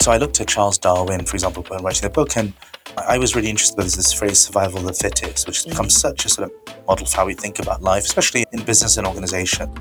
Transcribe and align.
So 0.00 0.10
I 0.10 0.16
looked 0.16 0.40
at 0.40 0.48
Charles 0.48 0.78
Darwin, 0.78 1.24
for 1.24 1.36
example, 1.36 1.62
when 1.68 1.82
writing 1.82 2.02
the 2.02 2.10
book, 2.10 2.36
and 2.36 2.52
I 2.96 3.18
was 3.18 3.36
really 3.36 3.48
interested 3.48 3.78
in 3.78 3.86
this 3.86 4.12
phrase 4.12 4.40
survival 4.40 4.80
of 4.80 4.86
the 4.86 4.92
fittest, 4.92 5.46
which 5.46 5.58
has 5.58 5.66
become 5.66 5.86
mm. 5.86 5.92
such 5.92 6.24
a 6.24 6.28
sort 6.28 6.50
of 6.50 6.86
model 6.86 7.06
for 7.06 7.16
how 7.16 7.26
we 7.26 7.34
think 7.34 7.60
about 7.60 7.82
life, 7.82 8.04
especially 8.04 8.44
in 8.52 8.64
business 8.64 8.96
and 8.96 9.06
organization. 9.06 9.72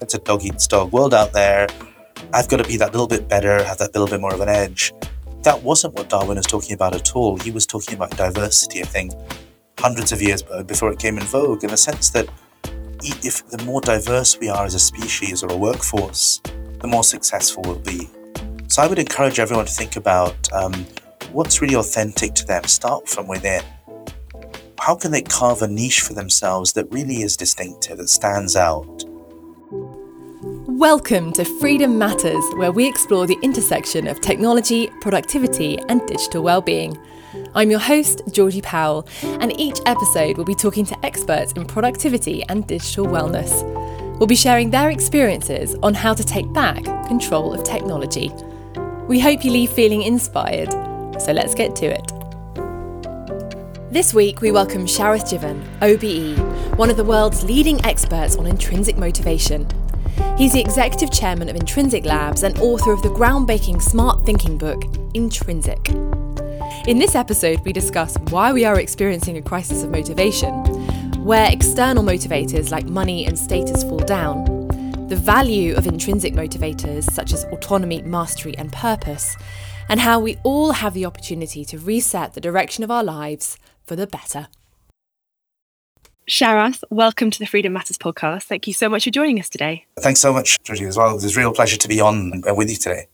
It's 0.00 0.14
a 0.14 0.18
dog 0.18 0.44
eats 0.44 0.66
dog 0.66 0.92
world 0.92 1.14
out 1.14 1.32
there. 1.32 1.66
I've 2.34 2.48
got 2.48 2.58
to 2.58 2.64
be 2.64 2.76
that 2.76 2.92
little 2.92 3.06
bit 3.06 3.28
better, 3.28 3.64
have 3.64 3.78
that 3.78 3.94
little 3.94 4.06
bit 4.06 4.20
more 4.20 4.34
of 4.34 4.40
an 4.40 4.48
edge. 4.48 4.92
That 5.42 5.62
wasn't 5.62 5.94
what 5.94 6.10
Darwin 6.10 6.36
was 6.36 6.46
talking 6.46 6.74
about 6.74 6.94
at 6.94 7.16
all. 7.16 7.38
He 7.38 7.50
was 7.50 7.66
talking 7.66 7.94
about 7.94 8.10
diversity, 8.16 8.82
I 8.82 8.84
think, 8.84 9.12
hundreds 9.78 10.12
of 10.12 10.20
years 10.20 10.42
before 10.66 10.92
it 10.92 10.98
came 10.98 11.16
in 11.16 11.24
vogue, 11.24 11.64
in 11.64 11.70
the 11.70 11.76
sense 11.76 12.10
that 12.10 12.28
if 13.02 13.48
the 13.48 13.64
more 13.64 13.80
diverse 13.80 14.38
we 14.38 14.50
are 14.50 14.66
as 14.66 14.74
a 14.74 14.78
species 14.78 15.42
or 15.42 15.50
a 15.50 15.56
workforce, 15.56 16.42
the 16.80 16.86
more 16.86 17.02
successful 17.02 17.62
we'll 17.62 17.78
be. 17.78 18.10
So 18.70 18.80
I 18.82 18.86
would 18.86 19.00
encourage 19.00 19.40
everyone 19.40 19.66
to 19.66 19.72
think 19.72 19.96
about 19.96 20.52
um, 20.52 20.72
what's 21.32 21.60
really 21.60 21.74
authentic 21.74 22.34
to 22.34 22.46
them. 22.46 22.62
Start 22.62 23.08
from 23.08 23.26
within. 23.26 23.64
How 24.78 24.94
can 24.94 25.10
they 25.10 25.22
carve 25.22 25.62
a 25.62 25.66
niche 25.66 26.02
for 26.02 26.14
themselves 26.14 26.74
that 26.74 26.84
really 26.92 27.22
is 27.22 27.36
distinctive, 27.36 27.98
that 27.98 28.08
stands 28.08 28.54
out? 28.54 29.04
Welcome 30.68 31.32
to 31.32 31.44
Freedom 31.58 31.98
Matters, 31.98 32.44
where 32.58 32.70
we 32.70 32.86
explore 32.86 33.26
the 33.26 33.36
intersection 33.42 34.06
of 34.06 34.20
technology, 34.20 34.88
productivity, 35.00 35.80
and 35.88 36.06
digital 36.06 36.44
well-being. 36.44 36.96
I'm 37.56 37.72
your 37.72 37.80
host, 37.80 38.22
Georgie 38.30 38.62
Powell, 38.62 39.08
and 39.24 39.52
each 39.58 39.80
episode 39.84 40.36
we'll 40.36 40.46
be 40.46 40.54
talking 40.54 40.84
to 40.86 41.04
experts 41.04 41.50
in 41.54 41.64
productivity 41.64 42.44
and 42.44 42.64
digital 42.68 43.06
wellness. 43.06 43.64
We'll 44.20 44.28
be 44.28 44.36
sharing 44.36 44.70
their 44.70 44.90
experiences 44.90 45.74
on 45.82 45.94
how 45.94 46.14
to 46.14 46.22
take 46.22 46.52
back 46.52 46.84
control 47.08 47.52
of 47.52 47.64
technology. 47.64 48.30
We 49.10 49.18
hope 49.18 49.44
you 49.44 49.50
leave 49.50 49.72
feeling 49.72 50.02
inspired, 50.02 50.70
so 51.20 51.32
let's 51.32 51.52
get 51.52 51.74
to 51.74 51.86
it. 51.86 52.12
This 53.92 54.14
week, 54.14 54.40
we 54.40 54.52
welcome 54.52 54.86
Sharath 54.86 55.24
Jeevan, 55.24 55.60
OBE, 55.82 56.78
one 56.78 56.90
of 56.90 56.96
the 56.96 57.02
world's 57.02 57.42
leading 57.42 57.84
experts 57.84 58.36
on 58.36 58.46
intrinsic 58.46 58.96
motivation. 58.96 59.66
He's 60.38 60.52
the 60.52 60.60
executive 60.60 61.10
chairman 61.10 61.48
of 61.48 61.56
Intrinsic 61.56 62.04
Labs 62.04 62.44
and 62.44 62.56
author 62.60 62.92
of 62.92 63.02
the 63.02 63.08
groundbreaking 63.08 63.82
smart 63.82 64.24
thinking 64.24 64.56
book, 64.56 64.84
Intrinsic. 65.12 65.88
In 66.86 67.00
this 67.00 67.16
episode, 67.16 67.58
we 67.64 67.72
discuss 67.72 68.16
why 68.28 68.52
we 68.52 68.64
are 68.64 68.78
experiencing 68.78 69.36
a 69.38 69.42
crisis 69.42 69.82
of 69.82 69.90
motivation, 69.90 70.52
where 71.24 71.50
external 71.50 72.04
motivators 72.04 72.70
like 72.70 72.86
money 72.86 73.26
and 73.26 73.36
status 73.36 73.82
fall 73.82 73.98
down, 73.98 74.59
the 75.10 75.16
value 75.16 75.74
of 75.74 75.88
intrinsic 75.88 76.34
motivators 76.34 77.02
such 77.10 77.32
as 77.32 77.42
autonomy, 77.46 78.00
mastery, 78.02 78.56
and 78.56 78.72
purpose, 78.72 79.36
and 79.88 79.98
how 79.98 80.20
we 80.20 80.36
all 80.44 80.70
have 80.70 80.94
the 80.94 81.04
opportunity 81.04 81.64
to 81.64 81.76
reset 81.80 82.34
the 82.34 82.40
direction 82.40 82.84
of 82.84 82.92
our 82.92 83.02
lives 83.02 83.58
for 83.84 83.96
the 83.96 84.06
better. 84.06 84.46
Sharath, 86.28 86.84
welcome 86.90 87.28
to 87.32 87.40
the 87.40 87.46
Freedom 87.46 87.72
Matters 87.72 87.98
podcast. 87.98 88.44
Thank 88.44 88.68
you 88.68 88.72
so 88.72 88.88
much 88.88 89.02
for 89.02 89.10
joining 89.10 89.40
us 89.40 89.48
today. 89.48 89.84
Thanks 89.98 90.20
so 90.20 90.32
much, 90.32 90.62
Georgie, 90.62 90.84
as 90.84 90.96
well. 90.96 91.10
It 91.10 91.14
was 91.14 91.36
a 91.36 91.40
real 91.40 91.52
pleasure 91.52 91.76
to 91.76 91.88
be 91.88 92.00
on 92.00 92.44
uh, 92.48 92.54
with 92.54 92.70
you 92.70 92.76
today. 92.76 93.08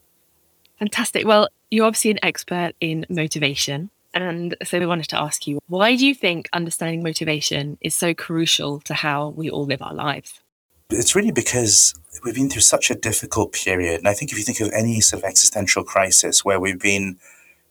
Fantastic. 0.79 1.27
Well, 1.27 1.49
you're 1.71 1.87
obviously 1.87 2.11
an 2.11 2.19
expert 2.23 2.75
in 2.79 3.07
motivation. 3.09 3.89
And 4.13 4.55
so 4.65 4.79
we 4.79 4.85
wanted 4.85 5.09
to 5.09 5.19
ask 5.19 5.47
you, 5.47 5.61
why 5.69 5.97
do 5.97 6.07
you 6.07 6.15
think 6.15 6.51
understanding 6.53 7.03
motivation 7.03 7.79
is 7.81 7.95
so 7.95 8.13
crucial 8.13 8.81
to 8.81 8.93
how 8.93 9.31
we 9.31 9.49
all 9.49 9.65
live 9.65 9.81
our 9.81 9.95
lives? 9.95 10.43
It's 10.91 11.17
really 11.17 11.33
because 11.33 11.95
we've 12.25 12.35
been 12.35 12.49
through 12.49 12.63
such 12.63 12.91
a 12.91 12.95
difficult 12.95 13.53
period. 13.53 13.99
And 13.99 14.09
I 14.09 14.15
think 14.15 14.31
if 14.31 14.39
you 14.39 14.45
think 14.45 14.61
of 14.61 14.71
any 14.73 15.01
sort 15.01 15.23
of 15.23 15.29
existential 15.29 15.83
crisis 15.83 16.45
where 16.45 16.61
we've 16.61 16.79
been 16.79 17.19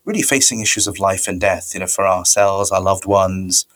really 0.04 0.22
facing 0.22 0.60
issues 0.60 0.86
of 0.86 0.98
life 0.98 1.26
and 1.26 1.40
death, 1.40 1.72
you 1.72 1.80
know, 1.80 1.86
for 1.86 2.06
ourselves, 2.06 2.70
our 2.70 2.80
loved 2.80 3.06
ones, 3.06 3.66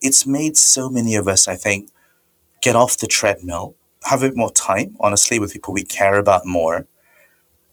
it's 0.00 0.26
made 0.26 0.56
so 0.56 0.88
many 0.88 1.14
of 1.14 1.28
us, 1.28 1.46
I 1.46 1.56
think, 1.56 1.90
get 2.62 2.74
off 2.74 2.96
the 2.96 3.06
treadmill, 3.06 3.74
have 4.04 4.22
a 4.22 4.28
bit 4.28 4.36
more 4.36 4.50
time, 4.50 4.96
honestly, 4.98 5.38
with 5.38 5.52
people 5.52 5.74
we 5.74 5.84
care 5.84 6.18
about 6.18 6.46
more, 6.46 6.86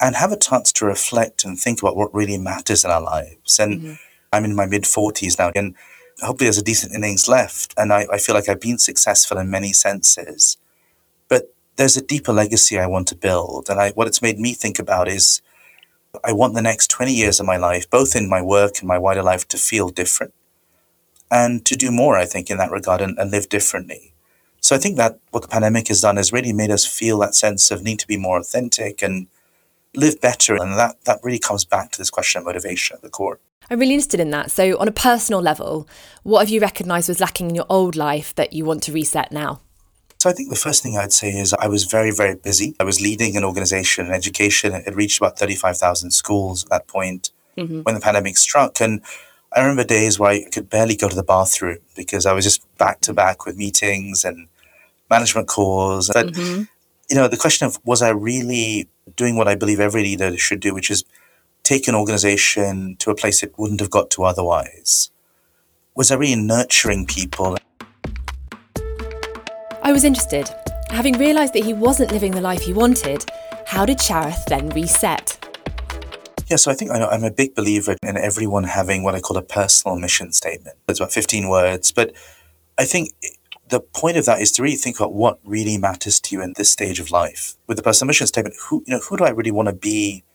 and 0.01 0.15
have 0.17 0.33
a 0.33 0.37
chance 0.37 0.73
to 0.73 0.85
reflect 0.85 1.45
and 1.45 1.57
think 1.57 1.81
about 1.81 1.95
what 1.95 2.13
really 2.13 2.37
matters 2.37 2.83
in 2.83 2.91
our 2.91 3.01
lives. 3.01 3.59
And 3.59 3.81
mm-hmm. 3.81 3.93
I'm 4.33 4.43
in 4.43 4.55
my 4.55 4.65
mid 4.65 4.83
40s 4.83 5.39
now, 5.39 5.51
and 5.55 5.73
hopefully 6.19 6.47
there's 6.47 6.57
a 6.57 6.63
decent 6.63 6.93
innings 6.93 7.29
left. 7.29 7.73
And 7.77 7.93
I, 7.93 8.07
I 8.11 8.17
feel 8.17 8.35
like 8.35 8.49
I've 8.49 8.59
been 8.59 8.77
successful 8.77 9.37
in 9.37 9.49
many 9.49 9.71
senses 9.71 10.57
there's 11.77 11.97
a 11.97 12.01
deeper 12.01 12.33
legacy 12.33 12.77
I 12.77 12.87
want 12.87 13.07
to 13.09 13.15
build. 13.15 13.69
And 13.69 13.79
I, 13.79 13.91
what 13.91 14.07
it's 14.07 14.21
made 14.21 14.39
me 14.39 14.53
think 14.53 14.79
about 14.79 15.07
is 15.07 15.41
I 16.23 16.33
want 16.33 16.55
the 16.55 16.61
next 16.61 16.89
20 16.89 17.13
years 17.13 17.39
of 17.39 17.45
my 17.45 17.57
life, 17.57 17.89
both 17.89 18.15
in 18.15 18.29
my 18.29 18.41
work 18.41 18.79
and 18.79 18.87
my 18.87 18.97
wider 18.97 19.23
life, 19.23 19.47
to 19.49 19.57
feel 19.57 19.89
different 19.89 20.33
and 21.29 21.65
to 21.65 21.75
do 21.75 21.91
more, 21.91 22.17
I 22.17 22.25
think, 22.25 22.49
in 22.49 22.57
that 22.57 22.71
regard 22.71 23.01
and, 23.01 23.17
and 23.19 23.31
live 23.31 23.49
differently. 23.49 24.13
So 24.61 24.75
I 24.75 24.79
think 24.79 24.97
that 24.97 25.19
what 25.31 25.43
the 25.43 25.49
pandemic 25.49 25.87
has 25.89 26.01
done 26.01 26.17
has 26.17 26.33
really 26.33 26.53
made 26.53 26.71
us 26.71 26.85
feel 26.85 27.19
that 27.19 27.35
sense 27.35 27.69
of 27.69 27.83
need 27.83 27.99
to 27.99 28.07
be 28.07 28.17
more 28.17 28.39
authentic 28.39 29.01
and 29.01 29.27
live 29.95 30.19
better. 30.19 30.55
And 30.55 30.73
that, 30.73 31.03
that 31.05 31.19
really 31.23 31.39
comes 31.39 31.63
back 31.63 31.91
to 31.91 31.97
this 31.97 32.09
question 32.09 32.39
of 32.39 32.45
motivation 32.45 32.95
at 32.95 33.03
the 33.03 33.09
core. 33.09 33.39
I'm 33.69 33.79
really 33.79 33.93
interested 33.93 34.19
in 34.19 34.31
that. 34.31 34.49
So, 34.49 34.77
on 34.79 34.87
a 34.87 34.93
personal 34.93 35.41
level, 35.41 35.87
what 36.23 36.39
have 36.39 36.49
you 36.49 36.61
recognised 36.61 37.09
was 37.09 37.19
lacking 37.19 37.49
in 37.49 37.55
your 37.55 37.65
old 37.69 37.97
life 37.97 38.33
that 38.35 38.53
you 38.53 38.63
want 38.63 38.81
to 38.83 38.93
reset 38.93 39.31
now? 39.31 39.59
So 40.19 40.29
I 40.29 40.33
think 40.33 40.49
the 40.49 40.55
first 40.55 40.81
thing 40.81 40.97
I'd 40.97 41.13
say 41.13 41.29
is 41.29 41.53
I 41.53 41.67
was 41.67 41.83
very, 41.83 42.11
very 42.11 42.35
busy. 42.35 42.75
I 42.79 42.83
was 42.83 42.99
leading 42.99 43.37
an 43.37 43.43
organization 43.43 44.07
in 44.07 44.11
education. 44.11 44.73
It 44.73 44.95
reached 44.95 45.19
about 45.19 45.37
35,000 45.37 46.11
schools 46.11 46.63
at 46.63 46.69
that 46.69 46.87
point 46.87 47.31
mm-hmm. 47.55 47.81
when 47.81 47.93
the 47.93 48.01
pandemic 48.01 48.37
struck. 48.37 48.81
And 48.81 49.01
I 49.55 49.61
remember 49.61 49.83
days 49.83 50.19
where 50.19 50.31
I 50.31 50.45
could 50.51 50.69
barely 50.69 50.95
go 50.95 51.07
to 51.07 51.15
the 51.15 51.23
bathroom 51.23 51.77
because 51.95 52.25
I 52.25 52.33
was 52.33 52.45
just 52.45 52.65
back 52.77 52.99
to 53.01 53.13
back 53.13 53.45
with 53.45 53.57
meetings 53.57 54.25
and 54.25 54.47
management 55.09 55.47
calls. 55.47 56.09
But, 56.11 56.27
mm-hmm. 56.27 56.63
you 57.09 57.15
know, 57.15 57.27
the 57.27 57.37
question 57.37 57.67
of 57.67 57.79
was 57.85 58.01
I 58.01 58.09
really 58.09 58.89
doing 59.15 59.35
what 59.35 59.47
I 59.47 59.55
believe 59.55 59.79
every 59.79 60.01
leader 60.01 60.35
should 60.37 60.59
do, 60.59 60.73
which 60.73 60.89
is 60.89 61.03
take 61.61 61.87
an 61.87 61.95
organization 61.95 62.95
to 62.97 63.11
a 63.11 63.15
place 63.15 63.43
it 63.43 63.53
wouldn't 63.57 63.81
have 63.81 63.91
got 63.91 64.09
to 64.11 64.23
otherwise? 64.23 65.11
Was 65.93 66.11
I 66.11 66.15
really 66.15 66.41
nurturing 66.41 67.05
people? 67.05 67.57
I 69.87 69.93
was 69.93 70.03
interested. 70.03 70.53
Having 70.89 71.17
realised 71.17 71.53
that 71.53 71.63
he 71.63 71.71
wasn't 71.71 72.11
living 72.11 72.33
the 72.33 72.41
life 72.41 72.59
he 72.59 72.73
wanted, 72.73 73.23
how 73.65 73.85
did 73.85 73.99
Sharath 73.99 74.43
then 74.47 74.67
reset? 74.71 75.37
Yeah, 76.47 76.57
so 76.57 76.69
I 76.69 76.73
think 76.73 76.91
I'm 76.91 77.23
a 77.23 77.31
big 77.31 77.55
believer 77.55 77.95
in 78.03 78.17
everyone 78.17 78.65
having 78.65 79.01
what 79.03 79.15
I 79.15 79.21
call 79.21 79.37
a 79.37 79.41
personal 79.41 79.97
mission 79.97 80.33
statement. 80.33 80.75
It's 80.89 80.99
about 80.99 81.13
15 81.13 81.47
words, 81.47 81.93
but 81.93 82.13
I 82.77 82.83
think 82.83 83.11
the 83.69 83.79
point 83.79 84.17
of 84.17 84.25
that 84.25 84.41
is 84.41 84.51
to 84.53 84.61
really 84.61 84.75
think 84.75 84.97
about 84.97 85.13
what 85.13 85.39
really 85.45 85.77
matters 85.77 86.19
to 86.19 86.35
you 86.35 86.41
in 86.41 86.51
this 86.57 86.69
stage 86.69 86.99
of 86.99 87.09
life. 87.09 87.55
With 87.65 87.77
the 87.77 87.83
personal 87.83 88.07
mission 88.07 88.27
statement, 88.27 88.57
who 88.63 88.83
you 88.85 88.93
know, 88.93 88.99
who 88.99 89.15
do 89.15 89.23
I 89.23 89.29
really 89.29 89.51
want 89.51 89.69
to 89.69 89.73
be 89.73 90.25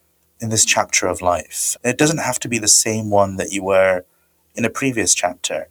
in 0.41 0.49
this 0.49 0.65
chapter 0.65 1.07
of 1.09 1.21
life? 1.21 1.77
It 1.85 1.99
doesn't 1.99 2.21
have 2.21 2.39
to 2.39 2.49
be 2.49 2.57
the 2.57 2.69
same 2.69 3.11
one 3.11 3.37
that 3.37 3.53
you 3.53 3.65
were 3.65 4.07
in 4.55 4.65
a 4.65 4.71
previous 4.71 5.13
chapter 5.13 5.69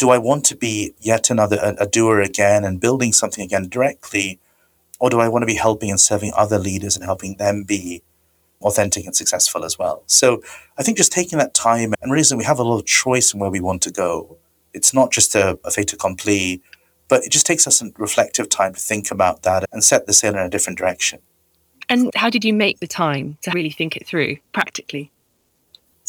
do 0.00 0.08
I 0.08 0.16
want 0.16 0.46
to 0.46 0.56
be 0.56 0.94
yet 0.98 1.28
another 1.28 1.58
a, 1.62 1.84
a 1.84 1.86
doer 1.86 2.22
again 2.22 2.64
and 2.64 2.80
building 2.80 3.12
something 3.12 3.44
again 3.44 3.68
directly, 3.68 4.40
or 4.98 5.10
do 5.10 5.20
I 5.20 5.28
want 5.28 5.42
to 5.42 5.46
be 5.46 5.56
helping 5.56 5.90
and 5.90 6.00
serving 6.00 6.32
other 6.34 6.58
leaders 6.58 6.96
and 6.96 7.04
helping 7.04 7.36
them 7.36 7.64
be 7.64 8.02
authentic 8.62 9.04
and 9.04 9.14
successful 9.14 9.62
as 9.62 9.78
well? 9.78 10.02
So 10.06 10.42
I 10.78 10.82
think 10.82 10.96
just 10.96 11.12
taking 11.12 11.38
that 11.38 11.52
time 11.52 11.92
and 12.00 12.10
realizing 12.10 12.38
we 12.38 12.44
have 12.44 12.58
a 12.58 12.62
lot 12.64 12.78
of 12.78 12.86
choice 12.86 13.34
in 13.34 13.40
where 13.40 13.50
we 13.50 13.60
want 13.60 13.82
to 13.82 13.90
go. 13.90 14.38
It's 14.72 14.94
not 14.94 15.12
just 15.12 15.34
a, 15.34 15.58
a 15.64 15.70
fait 15.70 15.92
accompli, 15.92 16.62
but 17.08 17.22
it 17.22 17.30
just 17.30 17.44
takes 17.44 17.66
us 17.66 17.76
some 17.76 17.92
reflective 17.98 18.48
time 18.48 18.72
to 18.72 18.80
think 18.80 19.10
about 19.10 19.42
that 19.42 19.66
and 19.70 19.84
set 19.84 20.06
the 20.06 20.14
sail 20.14 20.32
in 20.32 20.38
a 20.38 20.48
different 20.48 20.78
direction. 20.78 21.18
And 21.90 22.10
how 22.14 22.30
did 22.30 22.42
you 22.42 22.54
make 22.54 22.80
the 22.80 22.86
time 22.86 23.36
to 23.42 23.50
really 23.50 23.68
think 23.68 23.96
it 23.96 24.06
through 24.06 24.38
practically? 24.54 25.12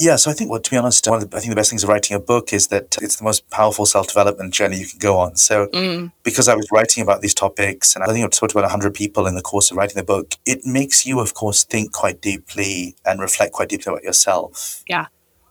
Yeah, 0.01 0.15
so 0.15 0.31
I 0.31 0.33
think, 0.33 0.49
well, 0.49 0.59
to 0.59 0.71
be 0.71 0.77
honest, 0.77 1.07
one 1.07 1.21
of 1.21 1.29
the, 1.29 1.37
I 1.37 1.39
think 1.39 1.51
the 1.51 1.55
best 1.55 1.69
things 1.69 1.83
of 1.83 1.89
writing 1.89 2.17
a 2.17 2.19
book 2.19 2.53
is 2.53 2.69
that 2.69 2.97
it's 3.03 3.17
the 3.17 3.23
most 3.23 3.47
powerful 3.51 3.85
self 3.85 4.07
development 4.07 4.51
journey 4.51 4.79
you 4.79 4.87
can 4.87 4.97
go 4.97 5.19
on. 5.19 5.35
So, 5.35 5.67
mm. 5.67 6.11
because 6.23 6.47
I 6.47 6.55
was 6.55 6.67
writing 6.71 7.03
about 7.03 7.21
these 7.21 7.35
topics, 7.35 7.93
and 7.93 8.03
I 8.03 8.07
think 8.07 8.25
I've 8.25 8.31
talked 8.31 8.53
to 8.53 8.57
about 8.57 8.65
100 8.65 8.95
people 8.95 9.27
in 9.27 9.35
the 9.35 9.43
course 9.43 9.69
of 9.69 9.77
writing 9.77 9.97
the 9.97 10.03
book, 10.03 10.33
it 10.43 10.65
makes 10.65 11.05
you, 11.05 11.19
of 11.19 11.35
course, 11.35 11.63
think 11.63 11.91
quite 11.91 12.19
deeply 12.19 12.95
and 13.05 13.19
reflect 13.19 13.53
quite 13.53 13.69
deeply 13.69 13.91
about 13.91 14.03
yourself. 14.03 14.83
Yeah. 14.87 15.05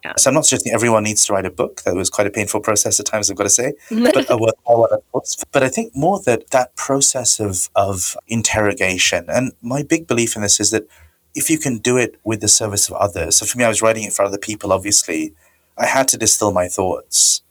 Yeah. 0.04 0.14
So 0.16 0.30
I'm 0.30 0.34
not 0.34 0.46
suggesting 0.46 0.72
everyone 0.72 1.04
needs 1.04 1.24
to 1.26 1.32
write 1.32 1.46
a 1.46 1.50
book. 1.50 1.82
That 1.82 1.94
was 1.94 2.10
quite 2.10 2.26
a 2.26 2.30
painful 2.30 2.60
process 2.60 2.98
at 2.98 3.06
times, 3.06 3.30
I've 3.30 3.36
got 3.36 3.44
to 3.44 3.50
say, 3.50 3.74
but 3.90 4.30
a 4.30 4.36
worthwhile 4.36 4.80
one, 4.80 4.92
of 4.92 5.12
course. 5.12 5.44
But 5.52 5.62
I 5.62 5.68
think 5.68 5.94
more 5.94 6.20
that 6.22 6.50
that 6.50 6.74
process 6.74 7.38
of 7.38 7.68
of 7.76 8.16
interrogation, 8.26 9.26
and 9.28 9.52
my 9.62 9.82
big 9.82 10.06
belief 10.06 10.36
in 10.36 10.42
this 10.42 10.58
is 10.58 10.70
that 10.70 10.88
if 11.34 11.48
you 11.50 11.58
can 11.58 11.78
do 11.78 11.96
it 11.96 12.16
with 12.24 12.40
the 12.40 12.48
service 12.48 12.88
of 12.88 12.96
others. 12.96 13.38
So 13.38 13.46
for 13.46 13.58
me, 13.58 13.64
I 13.64 13.68
was 13.68 13.82
writing 13.82 14.04
it 14.04 14.12
for 14.12 14.24
other 14.24 14.38
people, 14.38 14.72
obviously. 14.72 15.34
I 15.78 15.86
had 15.86 16.08
to 16.08 16.16
distill 16.16 16.52
my 16.52 16.68
thoughts. 16.68 17.42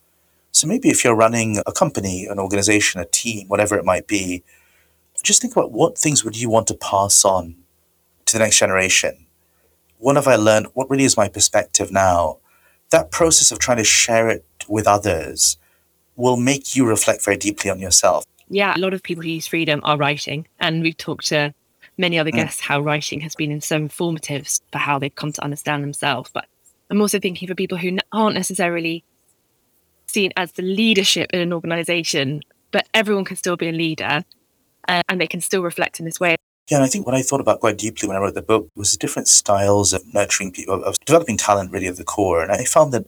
So 0.51 0.67
maybe 0.67 0.89
if 0.89 1.03
you're 1.03 1.15
running 1.15 1.61
a 1.65 1.71
company, 1.71 2.25
an 2.25 2.39
organization, 2.39 2.99
a 2.99 3.05
team, 3.05 3.47
whatever 3.47 3.77
it 3.77 3.85
might 3.85 4.07
be, 4.07 4.43
just 5.23 5.41
think 5.41 5.53
about 5.53 5.71
what 5.71 5.97
things 5.97 6.23
would 6.23 6.39
you 6.39 6.49
want 6.49 6.67
to 6.67 6.73
pass 6.73 7.25
on 7.25 7.55
to 8.25 8.33
the 8.33 8.43
next 8.43 8.59
generation? 8.59 9.25
what 9.99 10.15
have 10.15 10.27
I 10.27 10.35
learned? 10.37 10.67
What 10.73 10.89
really 10.89 11.03
is 11.03 11.15
my 11.15 11.27
perspective 11.27 11.91
now? 11.91 12.37
That 12.89 13.11
process 13.11 13.51
of 13.51 13.59
trying 13.59 13.77
to 13.77 13.83
share 13.83 14.29
it 14.29 14.45
with 14.67 14.87
others 14.87 15.57
will 16.15 16.37
make 16.37 16.75
you 16.75 16.87
reflect 16.87 17.23
very 17.23 17.37
deeply 17.37 17.69
on 17.69 17.79
yourself. 17.79 18.25
Yeah, 18.49 18.75
a 18.75 18.79
lot 18.79 18.93
of 18.93 19.03
people 19.03 19.23
who 19.23 19.29
use 19.29 19.45
freedom 19.45 19.81
are 19.83 19.97
writing. 19.97 20.47
And 20.59 20.81
we've 20.81 20.97
talked 20.97 21.27
to 21.27 21.53
many 21.99 22.17
other 22.17 22.31
guests 22.31 22.61
how 22.61 22.79
writing 22.79 23.19
has 23.19 23.35
been 23.35 23.51
in 23.51 23.61
so 23.61 23.75
informative 23.75 24.47
for 24.71 24.79
how 24.79 24.97
they've 24.97 25.13
come 25.13 25.33
to 25.33 25.43
understand 25.43 25.83
themselves. 25.83 26.31
But 26.33 26.45
I'm 26.89 27.01
also 27.01 27.19
thinking 27.19 27.47
for 27.47 27.55
people 27.55 27.77
who 27.77 27.97
aren't 28.11 28.35
necessarily 28.35 29.03
seen 30.07 30.31
as 30.37 30.53
the 30.53 30.63
leadership 30.63 31.29
in 31.33 31.41
an 31.41 31.53
organization, 31.53 32.41
but 32.71 32.87
everyone 32.93 33.25
can 33.25 33.35
still 33.35 33.57
be 33.57 33.67
a 33.67 33.73
leader 33.73 34.23
uh, 34.87 35.01
and 35.09 35.21
they 35.21 35.27
can 35.27 35.41
still 35.41 35.61
reflect 35.61 35.99
in 35.99 36.05
this 36.05 36.19
way. 36.19 36.37
Yeah, 36.71 36.77
and 36.77 36.85
I 36.85 36.87
think 36.87 37.05
what 37.05 37.15
I 37.15 37.21
thought 37.21 37.41
about 37.41 37.59
quite 37.59 37.77
deeply 37.77 38.07
when 38.07 38.15
I 38.15 38.19
wrote 38.19 38.35
the 38.35 38.41
book 38.41 38.69
was 38.75 38.91
the 38.91 38.97
different 38.97 39.27
styles 39.27 39.91
of 39.91 40.01
nurturing 40.13 40.51
people, 40.51 40.83
of 40.83 40.97
developing 41.05 41.35
talent 41.35 41.71
really 41.71 41.87
at 41.87 41.97
the 41.97 42.03
core. 42.03 42.41
And 42.41 42.51
I 42.51 42.63
found 42.63 42.93
that 42.93 43.05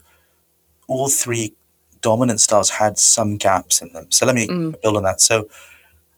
all 0.88 1.10
three 1.10 1.54
dominant 2.02 2.42
styles 2.42 2.72
had 2.72 2.98
some 2.98 3.38
gaps 3.38 3.82
in 3.82 3.94
them. 3.94 4.08
So 4.10 4.26
let 4.26 4.36
me 4.36 4.48
mm. 4.48 4.82
build 4.82 4.98
on 4.98 5.04
that. 5.04 5.22
So 5.22 5.48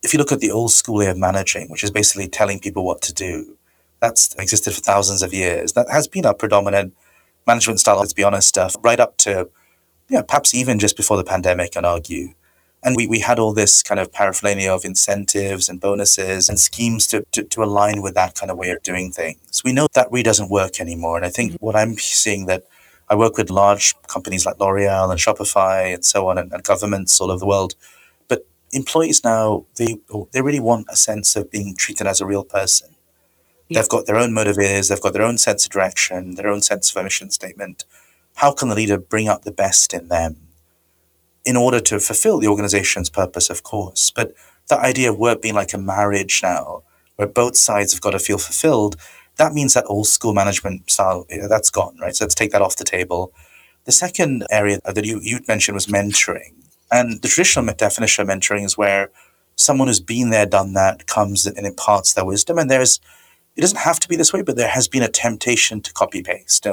if 0.03 0.13
you 0.13 0.19
look 0.19 0.31
at 0.31 0.39
the 0.39 0.51
old 0.51 0.71
school 0.71 0.95
way 0.95 1.07
of 1.07 1.17
managing, 1.17 1.69
which 1.69 1.83
is 1.83 1.91
basically 1.91 2.27
telling 2.27 2.59
people 2.59 2.85
what 2.85 3.01
to 3.03 3.13
do, 3.13 3.57
that's 3.99 4.35
existed 4.35 4.73
for 4.73 4.81
thousands 4.81 5.21
of 5.21 5.33
years. 5.33 5.73
That 5.73 5.89
has 5.89 6.07
been 6.07 6.25
our 6.25 6.33
predominant 6.33 6.93
management 7.47 7.79
style, 7.79 7.99
let's 7.99 8.13
be 8.13 8.23
honest, 8.23 8.49
stuff, 8.49 8.75
right 8.83 8.99
up 8.99 9.17
to, 9.17 9.49
yeah, 10.09 10.21
perhaps 10.21 10.53
even 10.53 10.77
just 10.77 10.97
before 10.97 11.17
the 11.17 11.23
pandemic, 11.23 11.77
I'd 11.77 11.85
argue. 11.85 12.33
And 12.83 12.97
we, 12.97 13.07
we 13.07 13.19
had 13.19 13.39
all 13.39 13.53
this 13.53 13.81
kind 13.81 13.97
of 13.97 14.11
paraphernalia 14.11 14.69
of 14.69 14.83
incentives 14.83 15.69
and 15.69 15.79
bonuses 15.79 16.49
and 16.49 16.59
schemes 16.59 17.07
to, 17.07 17.25
to, 17.31 17.43
to 17.43 17.63
align 17.63 18.01
with 18.01 18.13
that 18.15 18.35
kind 18.35 18.51
of 18.51 18.57
way 18.57 18.71
of 18.71 18.83
doing 18.83 19.09
things. 19.09 19.61
We 19.63 19.71
know 19.71 19.87
that 19.93 20.11
really 20.11 20.23
doesn't 20.23 20.49
work 20.49 20.81
anymore. 20.81 21.15
And 21.15 21.25
I 21.25 21.29
think 21.29 21.55
what 21.61 21.77
I'm 21.77 21.95
seeing 21.95 22.45
that 22.47 22.65
I 23.09 23.15
work 23.15 23.37
with 23.37 23.49
large 23.49 23.95
companies 24.07 24.45
like 24.45 24.59
L'Oreal 24.59 25.09
and 25.11 25.19
Shopify 25.19 25.93
and 25.93 26.03
so 26.03 26.27
on, 26.27 26.37
and, 26.37 26.51
and 26.51 26.63
governments 26.63 27.21
all 27.21 27.31
over 27.31 27.39
the 27.39 27.45
world. 27.45 27.75
Employees 28.73 29.23
now, 29.23 29.65
they, 29.75 29.97
they 30.31 30.41
really 30.41 30.59
want 30.59 30.87
a 30.89 30.95
sense 30.95 31.35
of 31.35 31.51
being 31.51 31.75
treated 31.75 32.07
as 32.07 32.21
a 32.21 32.25
real 32.25 32.43
person. 32.43 32.95
Yeah. 33.69 33.79
They've 33.79 33.89
got 33.89 34.05
their 34.05 34.17
own 34.17 34.31
motivators, 34.31 34.89
they've 34.89 35.01
got 35.01 35.13
their 35.13 35.21
own 35.21 35.37
sense 35.37 35.65
of 35.65 35.71
direction, 35.71 36.35
their 36.35 36.47
own 36.47 36.61
sense 36.61 36.91
of 36.91 36.97
a 36.97 37.03
mission 37.03 37.29
statement. 37.29 37.85
How 38.35 38.51
can 38.51 38.69
the 38.69 38.75
leader 38.75 38.97
bring 38.97 39.27
out 39.27 39.43
the 39.43 39.51
best 39.51 39.93
in 39.93 40.07
them? 40.09 40.43
in 41.45 41.57
order 41.57 41.79
to 41.79 41.99
fulfill 41.99 42.39
the 42.39 42.47
organization's 42.47 43.09
purpose, 43.09 43.49
of 43.49 43.63
course. 43.63 44.11
But 44.11 44.33
the 44.67 44.79
idea 44.79 45.11
of 45.11 45.17
work 45.17 45.41
being 45.41 45.55
like 45.55 45.73
a 45.73 45.77
marriage 45.77 46.41
now, 46.41 46.83
where 47.15 47.27
both 47.27 47.57
sides 47.57 47.93
have 47.93 48.01
got 48.01 48.11
to 48.11 48.19
feel 48.19 48.37
fulfilled, 48.37 48.95
that 49.37 49.53
means 49.53 49.73
that 49.73 49.85
old 49.87 50.07
school 50.07 50.33
management 50.33 50.89
style, 50.89 51.25
that's 51.49 51.69
gone, 51.69 51.97
right? 51.99 52.15
So 52.15 52.25
let's 52.25 52.35
take 52.35 52.51
that 52.51 52.61
off 52.61 52.77
the 52.77 52.83
table. 52.83 53.33
The 53.85 53.91
second 53.91 54.45
area 54.49 54.79
that 54.85 55.05
you, 55.05 55.19
you 55.21 55.39
mentioned 55.47 55.75
was 55.75 55.87
mentoring. 55.87 56.53
And 56.93 57.21
the 57.23 57.27
traditional 57.27 57.73
definition 57.73 58.21
of 58.21 58.29
mentoring 58.29 58.63
is 58.63 58.77
where 58.77 59.09
someone 59.55 59.87
who's 59.87 59.99
been 59.99 60.29
there, 60.29 60.45
done 60.45 60.73
that, 60.73 61.07
comes 61.07 61.47
and 61.47 61.65
imparts 61.65 62.13
their 62.13 62.23
wisdom. 62.23 62.59
And 62.59 62.69
there's, 62.69 62.99
it 63.55 63.61
doesn't 63.61 63.79
have 63.79 63.99
to 64.01 64.07
be 64.07 64.15
this 64.15 64.31
way, 64.31 64.43
but 64.43 64.57
there 64.57 64.69
has 64.69 64.87
been 64.87 65.01
a 65.01 65.09
temptation 65.09 65.81
to 65.81 65.93
copy 65.93 66.21
paste. 66.21 66.67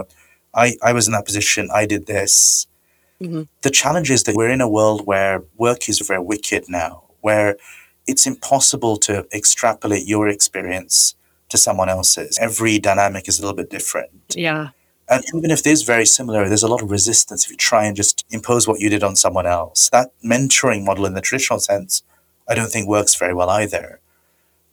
I, 0.54 0.76
I 0.82 0.92
was 0.92 1.06
in 1.06 1.12
that 1.14 1.24
position. 1.24 1.70
I 1.72 1.86
did 1.86 2.06
this. 2.06 2.66
Mm-hmm. 3.20 3.42
The 3.62 3.70
challenge 3.70 4.10
is 4.10 4.24
that 4.24 4.36
we're 4.36 4.50
in 4.50 4.60
a 4.60 4.68
world 4.68 5.06
where 5.06 5.42
work 5.56 5.88
is 5.88 6.00
very 6.00 6.20
wicked 6.20 6.64
now, 6.68 7.04
where 7.20 7.56
it's 8.06 8.26
impossible 8.26 8.98
to 8.98 9.26
extrapolate 9.32 10.06
your 10.06 10.28
experience 10.28 11.14
to 11.48 11.56
someone 11.56 11.88
else's. 11.88 12.38
Every 12.38 12.78
dynamic 12.78 13.26
is 13.28 13.38
a 13.38 13.42
little 13.42 13.56
bit 13.56 13.70
different. 13.70 14.34
Yeah. 14.34 14.70
And 15.10 15.24
even 15.34 15.50
if 15.50 15.60
it 15.60 15.66
is 15.66 15.82
very 15.82 16.06
similar, 16.06 16.48
there's 16.48 16.62
a 16.62 16.68
lot 16.68 16.82
of 16.82 16.90
resistance 16.90 17.44
if 17.44 17.50
you 17.50 17.56
try 17.56 17.84
and 17.84 17.96
just 17.96 18.24
impose 18.30 18.68
what 18.68 18.78
you 18.78 18.88
did 18.88 19.02
on 19.02 19.16
someone 19.16 19.46
else. 19.46 19.90
That 19.90 20.12
mentoring 20.24 20.84
model 20.84 21.04
in 21.04 21.14
the 21.14 21.20
traditional 21.20 21.58
sense, 21.58 22.04
I 22.48 22.54
don't 22.54 22.70
think 22.70 22.88
works 22.88 23.16
very 23.16 23.34
well 23.34 23.50
either. 23.50 24.00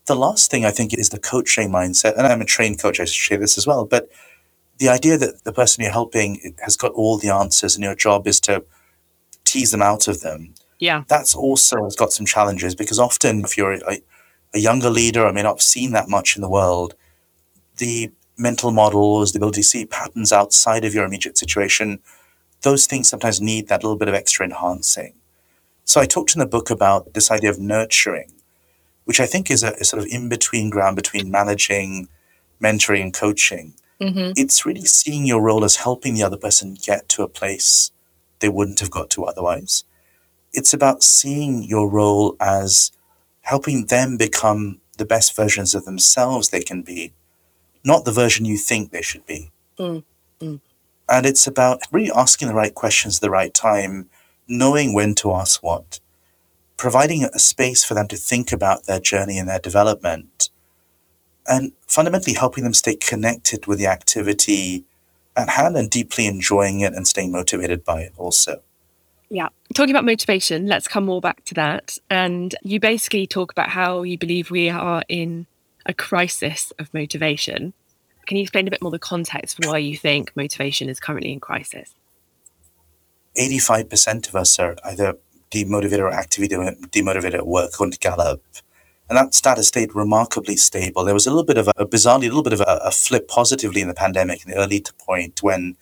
The 0.06 0.16
last 0.16 0.51
thing 0.51 0.63
I 0.63 0.72
think 0.72 0.94
is 0.94 1.10
the 1.10 1.19
coaching 1.19 1.69
mindset. 1.69 2.16
And 2.16 2.28
I'm 2.28 2.42
a 2.42 2.45
trained 2.45 2.80
coach, 2.80 3.00
I 3.00 3.06
should 3.06 3.16
share 3.16 3.38
this 3.39 3.57
as 3.57 3.66
well. 3.66 3.84
But 3.84 4.10
the 4.78 4.89
idea 4.89 5.18
that 5.18 5.44
the 5.44 5.51
person 5.51 5.84
you're 5.84 5.92
helping 5.92 6.54
has 6.62 6.78
got 6.78 6.92
all 6.92 7.18
the 7.18 7.30
answers 7.30 7.75
and 7.75 7.83
your 7.83 7.95
job 7.95 8.28
is 8.28 8.40
to 8.42 8.63
tease 9.44 9.72
them 9.72 9.81
out 9.81 10.07
of 10.07 10.22
them. 10.22 10.54
Yeah. 10.80 11.04
That's 11.07 11.33
also 11.33 11.83
has 11.86 11.95
got 11.95 12.13
some 12.13 12.28
challenges 12.28 12.75
because 12.75 13.00
often 13.00 13.44
if 13.44 13.57
you're 13.57 13.74
a, 13.74 14.01
a 14.54 14.60
younger 14.60 14.92
leader, 14.92 15.25
I 15.25 15.31
may 15.31 15.42
not 15.42 15.56
have 15.56 15.62
seen 15.62 15.94
that 15.94 16.10
much 16.10 16.36
in 16.36 16.44
the 16.44 16.50
world, 16.50 16.94
the 17.78 18.12
mental 18.38 18.72
models, 18.72 19.31
the 19.31 19.39
ability 19.39 19.62
to 19.62 19.68
see 19.68 19.86
patterns 19.86 20.31
outside 20.31 20.86
of 20.86 20.94
your 20.94 21.06
immediate 21.06 21.38
situation, 21.38 22.00
those 22.62 22.88
things 22.88 23.10
sometimes 23.10 23.42
need 23.42 23.68
that 23.68 23.84
little 23.84 23.98
bit 23.98 24.07
of 24.07 24.13
extra 24.13 24.45
enhancing. 24.45 25.13
So 25.84 26.01
I 26.01 26.06
talked 26.06 26.36
in 26.36 26.39
the 26.39 26.45
book 26.45 26.69
about 26.69 27.13
this 27.13 27.31
idea 27.31 27.50
of 27.50 27.60
nurturing, 27.60 28.31
which 29.06 29.19
I 29.19 29.25
think 29.25 29.50
is 29.50 29.63
a, 29.63 29.74
a 29.80 29.84
sort 29.84 30.01
of 30.01 30.10
in 30.10 30.30
between 30.30 30.69
ground 30.69 30.95
between 30.95 31.31
managing, 31.31 32.10
mentoring, 32.62 33.01
and 33.01 33.13
coaching 33.13 33.74
Mm-hmm. 34.01 34.34
It's 34.36 34.66
really 34.66 34.86
seeing 34.86 35.25
your 35.25 35.42
role 35.42 35.63
as 35.63 35.78
helping 35.78 36.13
the 36.13 36.24
other 36.24 36.38
person 36.38 36.75
get 36.75 37.10
to 37.10 37.24
a 37.24 37.28
place 37.28 37.92
they 38.40 38.50
wouldn't 38.50 38.80
have 38.80 38.92
got 38.92 39.10
to 39.12 39.25
otherwise. 39.25 39.83
It's 40.54 40.74
about 40.74 41.04
seeing 41.04 41.63
your 41.63 41.90
role 41.90 42.36
as 42.40 42.92
helping 43.42 43.88
them 43.88 44.18
become 44.18 44.80
the 44.98 45.06
best 45.06 45.36
versions 45.36 45.74
of 45.74 45.86
themselves 45.86 46.50
they 46.50 46.62
can 46.62 46.83
be, 46.83 47.13
not 47.88 48.04
the 48.04 48.12
version 48.12 48.45
you 48.45 48.57
think 48.57 48.92
they 48.92 49.01
should 49.01 49.25
be. 49.25 49.50
Mm. 49.80 50.04
Mm. 50.42 50.60
And 51.10 51.25
it's 51.25 51.48
about 51.48 51.80
really 51.92 52.12
asking 52.13 52.50
the 52.50 52.54
right 52.54 52.75
questions 52.75 53.18
at 53.18 53.22
the 53.22 53.30
right 53.30 53.54
time, 53.54 54.10
knowing 54.48 54.94
when 54.94 55.16
to 55.16 55.34
ask 55.34 55.63
what, 55.63 56.01
providing 56.75 57.24
a 57.24 57.39
space 57.39 57.86
for 57.86 57.94
them 57.94 58.07
to 58.10 58.18
think 58.18 58.51
about 58.51 58.86
their 58.86 59.00
journey 59.00 59.39
and 59.39 59.48
their 59.48 59.60
development 59.60 60.50
and 61.48 61.72
fundamentally 61.88 62.36
helping 62.36 62.66
them 62.66 62.74
stay 62.74 62.95
connected 62.95 63.68
with 63.68 63.80
the 63.80 63.88
activity 63.88 64.83
at 65.38 65.50
hand 65.50 65.78
and 65.78 65.90
deeply 65.90 66.28
enjoying 66.28 66.81
it 66.81 66.94
and 66.94 67.07
staying 67.07 67.31
motivated 67.31 67.86
by 67.86 68.01
it 68.01 68.13
also. 68.18 68.62
Yeah. 69.30 69.48
Talking 69.74 69.92
about 69.92 70.06
motivation, 70.06 70.68
let's 70.68 70.90
come 70.90 71.06
more 71.06 71.22
back 71.22 71.45
to 71.45 71.54
that. 71.54 71.98
And 72.10 72.54
you 72.63 72.81
basically 72.81 73.28
talk 73.28 73.51
about 73.51 73.69
how 73.69 74.04
you 74.04 74.18
believe 74.18 74.51
we 74.51 74.69
are 74.69 75.04
in 75.07 75.48
a 75.85 75.94
crisis 75.94 76.73
of 76.80 76.94
motivation. 76.94 77.73
Can 78.28 78.36
you 78.36 78.44
explain 78.44 78.68
a 78.68 78.72
bit 78.72 78.81
more 78.81 78.92
the 78.92 79.00
context 79.00 79.56
for 79.56 79.69
why 79.69 79.78
you 79.78 79.96
think 79.96 80.36
motivation 80.36 80.90
is 80.90 81.00
currently 81.00 81.31
in 81.31 81.40
crisis? 81.40 81.96
85% 83.40 84.28
of 84.28 84.36
us 84.36 84.60
are 84.60 84.76
either 84.84 85.16
demotivated 85.50 86.00
or 86.00 86.12
actively 86.12 86.50
demotivated 86.50 87.36
at 87.36 87.48
work, 87.48 87.72
according 87.74 87.94
to 87.94 88.00
Gallup. 88.00 88.44
And 89.10 89.18
that 89.18 89.34
status 89.34 89.69
stayed 89.69 89.96
remarkably 89.96 90.57
stable. 90.57 91.06
There 91.06 91.14
was 91.14 91.26
a 91.26 91.30
little 91.30 91.46
bit 91.46 91.57
of 91.57 91.69
a, 91.69 91.74
a 91.78 91.86
bizarrely, 91.86 92.24
a 92.24 92.28
little 92.28 92.44
bit 92.44 92.52
of 92.52 92.60
a, 92.60 92.81
a, 92.84 92.92
flip 92.92 93.30
positively 93.30 93.80
in 93.80 93.88
the 93.88 93.94
pandemic 93.94 94.44
in 94.44 94.52
the 94.52 94.57
early 94.57 94.84
point 95.00 95.42
when 95.42 95.78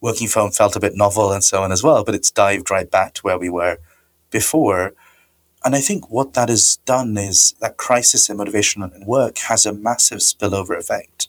working 0.00 0.26
from 0.26 0.42
home 0.42 0.50
felt 0.50 0.74
a 0.74 0.80
bit 0.80 0.96
novel 0.96 1.30
and 1.30 1.44
so 1.44 1.62
on 1.62 1.70
as 1.70 1.84
well, 1.84 2.02
but 2.02 2.16
it's 2.16 2.32
dived 2.32 2.72
right 2.72 2.90
back 2.90 3.14
to 3.14 3.22
where 3.22 3.38
we 3.38 3.48
were 3.48 3.78
before. 4.30 4.94
And 5.64 5.76
I 5.76 5.80
think 5.80 6.10
what 6.10 6.34
that 6.34 6.48
has 6.48 6.78
done 6.84 7.16
is 7.16 7.54
that 7.60 7.76
crisis 7.76 8.28
in 8.28 8.36
motivation 8.36 8.82
and 8.82 9.06
work 9.06 9.38
has 9.38 9.64
a 9.64 9.72
massive 9.72 10.18
spillover 10.18 10.76
effect 10.76 11.28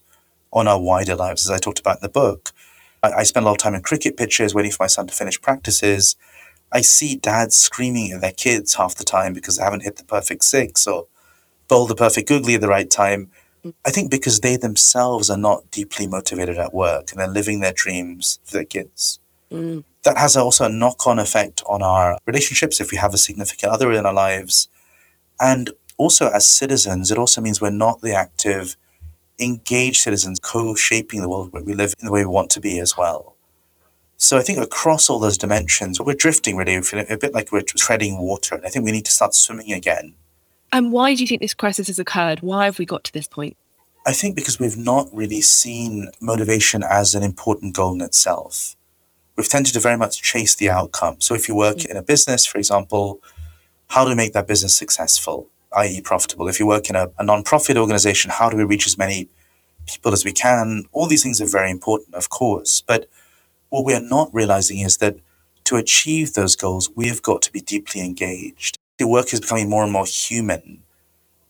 on 0.55 0.67
our 0.67 0.79
wider 0.79 1.15
lives, 1.15 1.45
as 1.45 1.51
I 1.51 1.59
talked 1.59 1.79
about 1.79 1.97
in 1.97 2.01
the 2.01 2.09
book. 2.09 2.51
I, 3.03 3.11
I 3.11 3.23
spend 3.23 3.45
a 3.45 3.49
lot 3.49 3.55
of 3.55 3.59
time 3.59 3.75
in 3.75 3.81
cricket 3.81 4.17
pitches 4.17 4.55
waiting 4.55 4.71
for 4.71 4.83
my 4.83 4.87
son 4.87 5.05
to 5.05 5.13
finish 5.13 5.39
practices. 5.39 6.15
I 6.71 6.81
see 6.81 7.15
dads 7.15 7.55
screaming 7.55 8.11
at 8.13 8.21
their 8.21 8.31
kids 8.31 8.75
half 8.75 8.95
the 8.95 9.03
time 9.03 9.33
because 9.33 9.57
they 9.57 9.63
haven't 9.63 9.83
hit 9.83 9.97
the 9.97 10.03
perfect 10.03 10.43
six 10.43 10.87
or 10.87 11.07
bowled 11.67 11.89
the 11.89 11.95
perfect 11.95 12.27
googly 12.27 12.55
at 12.55 12.61
the 12.61 12.67
right 12.67 12.89
time. 12.89 13.29
I 13.85 13.89
think 13.89 14.11
because 14.11 14.39
they 14.39 14.57
themselves 14.57 15.29
are 15.29 15.37
not 15.37 15.69
deeply 15.71 16.07
motivated 16.07 16.57
at 16.57 16.73
work 16.73 17.11
and 17.11 17.19
they're 17.19 17.27
living 17.27 17.59
their 17.59 17.73
dreams 17.73 18.39
for 18.43 18.53
their 18.53 18.65
kids. 18.65 19.19
Mm. 19.51 19.83
That 20.03 20.17
has 20.17 20.37
also 20.37 20.65
a 20.65 20.69
knock 20.69 21.07
on 21.07 21.17
effect 21.17 21.63
on 21.67 21.81
our 21.81 22.17
relationships 22.25 22.79
if 22.79 22.91
we 22.91 22.97
have 22.97 23.13
a 23.13 23.17
significant 23.17 23.71
other 23.71 23.91
in 23.91 24.05
our 24.05 24.13
lives. 24.13 24.69
And 25.39 25.71
also, 25.97 26.29
as 26.29 26.47
citizens, 26.47 27.11
it 27.11 27.17
also 27.17 27.41
means 27.41 27.59
we're 27.59 27.71
not 27.71 28.01
the 28.01 28.13
active, 28.13 28.75
engaged 29.39 29.97
citizens 29.97 30.39
co 30.39 30.75
shaping 30.75 31.21
the 31.21 31.29
world 31.29 31.51
where 31.51 31.63
we 31.63 31.73
live 31.73 31.93
in 31.99 32.05
the 32.05 32.11
way 32.11 32.21
we 32.21 32.31
want 32.31 32.49
to 32.51 32.59
be 32.59 32.79
as 32.79 32.97
well. 32.97 33.35
So 34.17 34.37
I 34.37 34.41
think 34.41 34.59
across 34.59 35.09
all 35.09 35.19
those 35.19 35.37
dimensions, 35.37 35.99
we're 35.99 36.13
drifting 36.13 36.55
really, 36.55 36.75
a 36.75 37.17
bit 37.17 37.33
like 37.33 37.51
we're 37.51 37.61
treading 37.61 38.17
water. 38.19 38.55
And 38.55 38.65
I 38.65 38.69
think 38.69 38.85
we 38.85 38.91
need 38.91 39.05
to 39.05 39.11
start 39.11 39.33
swimming 39.33 39.73
again 39.73 40.15
and 40.75 40.91
why 40.91 41.15
do 41.15 41.21
you 41.21 41.27
think 41.27 41.39
this 41.39 41.53
crisis 41.53 41.87
has 41.87 41.99
occurred? 41.99 42.41
Why 42.41 42.65
have 42.65 42.79
we 42.79 42.85
got 42.85 43.05
to 43.05 43.13
this 43.13 43.27
point? 43.27 43.55
I 44.05 44.11
think 44.11 44.35
because 44.35 44.59
we've 44.59 44.77
not 44.77 45.07
really 45.13 45.39
seen 45.39 46.11
motivation 46.19 46.83
as 46.83 47.15
an 47.15 47.23
important 47.23 47.75
goal 47.75 47.93
in 47.93 48.01
itself. 48.01 48.75
We've 49.37 49.47
tended 49.47 49.73
to 49.73 49.79
very 49.79 49.97
much 49.97 50.21
chase 50.21 50.53
the 50.53 50.69
outcome. 50.69 51.21
So 51.21 51.33
if 51.33 51.47
you 51.47 51.55
work 51.55 51.77
mm-hmm. 51.77 51.91
in 51.91 51.97
a 51.97 52.03
business, 52.03 52.45
for 52.45 52.57
example, 52.57 53.21
how 53.87 54.03
do 54.03 54.09
we 54.09 54.15
make 54.15 54.33
that 54.33 54.47
business 54.47 54.75
successful, 54.75 55.49
i.e., 55.75 56.01
profitable? 56.01 56.47
If 56.47 56.59
you 56.59 56.67
work 56.67 56.89
in 56.89 56.95
a, 56.95 57.09
a 57.19 57.23
non-profit 57.23 57.77
organization, 57.77 58.31
how 58.31 58.49
do 58.49 58.57
we 58.57 58.63
reach 58.63 58.87
as 58.87 58.97
many 58.97 59.29
people 59.85 60.13
as 60.13 60.25
we 60.25 60.31
can. 60.31 60.85
All 60.91 61.07
these 61.07 61.23
things 61.23 61.41
are 61.41 61.47
very 61.47 61.71
important, 61.71 62.13
of 62.15 62.29
course. 62.29 62.81
But 62.81 63.07
what 63.69 63.85
we 63.85 63.93
are 63.93 64.01
not 64.01 64.29
realizing 64.33 64.79
is 64.79 64.97
that 64.97 65.17
to 65.65 65.75
achieve 65.75 66.33
those 66.33 66.55
goals, 66.55 66.89
we 66.95 67.07
have 67.07 67.21
got 67.21 67.41
to 67.43 67.51
be 67.51 67.61
deeply 67.61 68.01
engaged. 68.01 68.77
The 68.97 69.07
work 69.07 69.33
is 69.33 69.41
becoming 69.41 69.69
more 69.69 69.83
and 69.83 69.91
more 69.91 70.05
human 70.05 70.83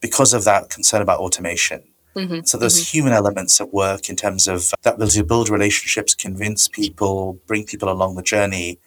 because 0.01 0.33
of 0.33 0.43
that 0.45 0.69
concern 0.69 1.01
about 1.01 1.19
automation. 1.19 1.83
Mm-hmm, 2.15 2.45
so 2.45 2.57
those 2.57 2.75
mm-hmm. 2.75 2.97
human 2.97 3.13
elements 3.13 3.59
at 3.59 3.73
work 3.73 4.09
in 4.09 4.15
terms 4.15 4.47
of 4.47 4.71
that 4.83 4.95
ability 4.95 5.19
to 5.19 5.25
build 5.25 5.49
relationships, 5.49 6.15
convince 6.15 6.67
people, 6.69 7.39
bring 7.45 7.65
people 7.65 7.91
along 7.91 8.15
the 8.15 8.23
journey, 8.23 8.79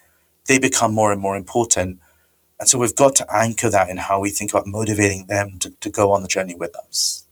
they 0.47 0.59
become 0.59 0.95
more 0.95 1.13
and 1.13 1.21
more 1.21 1.37
important. 1.37 1.99
And 2.61 2.69
so 2.69 2.79
we've 2.79 2.95
got 2.95 3.15
to 3.17 3.27
anchor 3.35 3.71
that 3.71 3.89
in 3.89 3.97
how 3.97 4.21
we 4.21 4.31
think 4.31 4.51
about 4.51 4.67
motivating 4.67 5.27
them 5.27 5.59
to, 5.61 5.71
to 5.71 5.91
go 5.91 6.13
on 6.13 6.23
the 6.23 6.29
journey 6.29 6.55
with 6.55 6.75
us. 6.77 7.25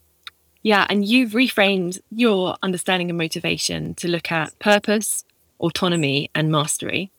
Yeah, 0.62 0.86
and 0.88 1.04
you've 1.04 1.32
reframed 1.32 2.00
your 2.10 2.56
understanding 2.62 3.10
of 3.10 3.16
motivation 3.16 3.94
to 3.94 4.08
look 4.08 4.32
at 4.32 4.58
purpose, 4.58 5.24
autonomy, 5.60 6.30
and 6.34 6.50
mastery. 6.50 7.12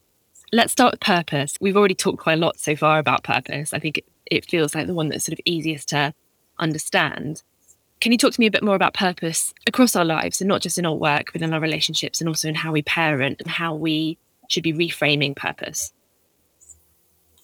Let's 0.51 0.73
start 0.73 0.93
with 0.93 0.99
purpose. 1.01 1.57
We've 1.59 1.77
already 1.77 1.95
talked 1.95 2.19
quite 2.19 2.37
a 2.37 2.41
lot 2.41 2.59
so 2.59 2.75
far 2.75 2.99
about 2.99 3.23
purpose. 3.23 3.73
I 3.73 3.79
think 3.79 3.99
it, 3.99 4.05
it 4.25 4.49
feels 4.49 4.75
like 4.75 4.87
the 4.87 4.93
one 4.93 5.09
that's 5.09 5.25
sort 5.25 5.39
of 5.39 5.43
easiest 5.45 5.89
to 5.89 6.13
understand. 6.59 7.43
Can 7.99 8.11
you 8.11 8.17
talk 8.17 8.33
to 8.33 8.39
me 8.39 8.47
a 8.47 8.51
bit 8.51 8.63
more 8.63 8.75
about 8.75 8.93
purpose 8.93 9.53
across 9.65 9.95
our 9.95 10.05
lives 10.05 10.39
and 10.39 10.47
not 10.47 10.61
just 10.61 10.77
in 10.77 10.85
our 10.85 10.93
work, 10.93 11.31
but 11.33 11.41
in 11.41 11.53
our 11.53 11.59
relationships 11.59 12.21
and 12.21 12.27
also 12.27 12.47
in 12.47 12.55
how 12.55 12.71
we 12.71 12.81
parent 12.81 13.41
and 13.41 13.49
how 13.49 13.73
we 13.73 14.17
should 14.49 14.63
be 14.63 14.73
reframing 14.73 15.35
purpose? 15.35 15.93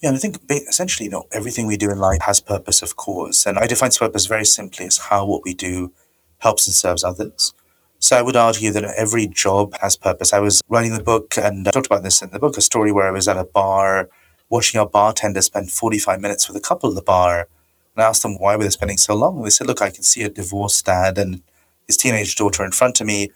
Yeah, 0.03 0.09
and 0.09 0.17
I 0.17 0.19
think 0.19 0.39
essentially, 0.49 1.05
you 1.05 1.11
know, 1.11 1.27
everything 1.31 1.65
we 1.65 1.77
do 1.77 1.89
in 1.89 1.97
life 1.97 2.23
has 2.23 2.41
purpose, 2.41 2.81
of 2.81 2.97
course. 2.97 3.45
And 3.45 3.57
I 3.57 3.67
define 3.67 3.89
purpose 3.91 4.25
very 4.25 4.43
simply 4.43 4.85
as 4.85 4.97
how 4.97 5.25
what 5.25 5.45
we 5.45 5.53
do 5.53 5.93
helps 6.39 6.67
and 6.67 6.73
serves 6.73 7.05
others. 7.05 7.53
So 7.99 8.17
I 8.17 8.21
would 8.21 8.35
argue 8.35 8.69
that 8.73 8.83
every 8.83 9.27
job 9.27 9.73
has 9.79 9.95
purpose. 9.95 10.33
I 10.33 10.39
was 10.39 10.61
writing 10.67 10.93
the 10.93 11.01
book 11.01 11.37
and 11.37 11.65
I 11.65 11.71
talked 11.71 11.85
about 11.85 12.03
this 12.03 12.21
in 12.21 12.31
the 12.31 12.39
book, 12.39 12.57
a 12.57 12.61
story 12.61 12.91
where 12.91 13.07
I 13.07 13.11
was 13.11 13.29
at 13.29 13.37
a 13.37 13.45
bar 13.45 14.09
watching 14.49 14.77
our 14.77 14.85
bartender 14.85 15.41
spend 15.41 15.71
45 15.71 16.19
minutes 16.19 16.49
with 16.49 16.57
a 16.57 16.59
couple 16.67 16.89
at 16.89 16.95
the 16.95 17.01
bar 17.01 17.47
and 17.95 18.03
I 18.03 18.09
asked 18.09 18.23
them 18.23 18.37
why 18.37 18.57
were 18.57 18.65
they 18.65 18.71
spending 18.71 18.97
so 18.97 19.15
long. 19.15 19.37
And 19.37 19.45
they 19.45 19.51
said, 19.51 19.67
look, 19.67 19.81
I 19.81 19.89
can 19.89 20.03
see 20.03 20.23
a 20.23 20.29
divorced 20.29 20.85
dad 20.85 21.17
and 21.17 21.41
his 21.87 21.95
teenage 21.95 22.35
daughter 22.35 22.65
in 22.65 22.71
front 22.71 22.99
of 22.99 23.07
me. 23.07 23.29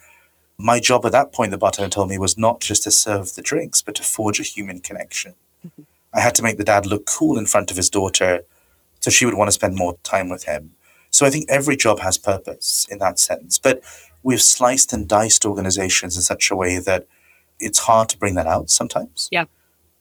My 0.57 0.81
job 0.81 1.05
at 1.05 1.13
that 1.13 1.31
point, 1.31 1.51
the 1.51 1.57
bartender 1.57 1.89
told 1.89 2.09
me, 2.09 2.17
was 2.17 2.38
not 2.38 2.59
just 2.59 2.83
to 2.83 2.91
serve 2.91 3.36
the 3.36 3.41
drinks, 3.41 3.81
but 3.81 3.95
to 3.95 4.03
forge 4.03 4.41
a 4.41 4.43
human 4.43 4.81
connection. 4.81 5.36
I 6.17 6.21
had 6.21 6.36
to 6.36 6.43
make 6.43 6.57
the 6.57 6.63
dad 6.63 6.86
look 6.86 7.05
cool 7.05 7.38
in 7.38 7.45
front 7.45 7.71
of 7.71 7.77
his 7.77 7.89
daughter 7.89 8.41
so 9.00 9.12
she 9.12 9.25
would 9.25 9.36
want 9.36 9.47
to 9.47 9.53
spend 9.53 9.75
more 9.75 9.97
time 10.03 10.29
with 10.29 10.43
him. 10.45 10.71
So 11.12 11.25
I 11.25 11.29
think 11.29 11.45
every 11.47 11.77
job 11.77 12.00
has 12.00 12.17
purpose 12.17 12.88
in 12.89 12.97
that 12.97 13.19
sense. 13.19 13.57
But 13.59 13.83
we've 14.24 14.41
sliced 14.41 14.91
and 14.91 15.07
diced 15.07 15.45
organizations 15.45 16.15
in 16.15 16.24
such 16.24 16.50
a 16.51 16.55
way 16.55 16.79
that 16.79 17.07
it's 17.59 17.79
hard 17.79 18.09
to 18.09 18.17
bring 18.17 18.36
that 18.36 18.47
out 18.47 18.69
sometimes. 18.69 19.29
Yeah. 19.31 19.45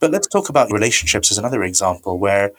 But 0.00 0.11
let's 0.11 0.26
talk 0.26 0.49
about 0.49 0.73
relationships 0.73 1.30
as 1.30 1.38
another 1.38 1.62
example 1.62 2.18
where 2.18 2.52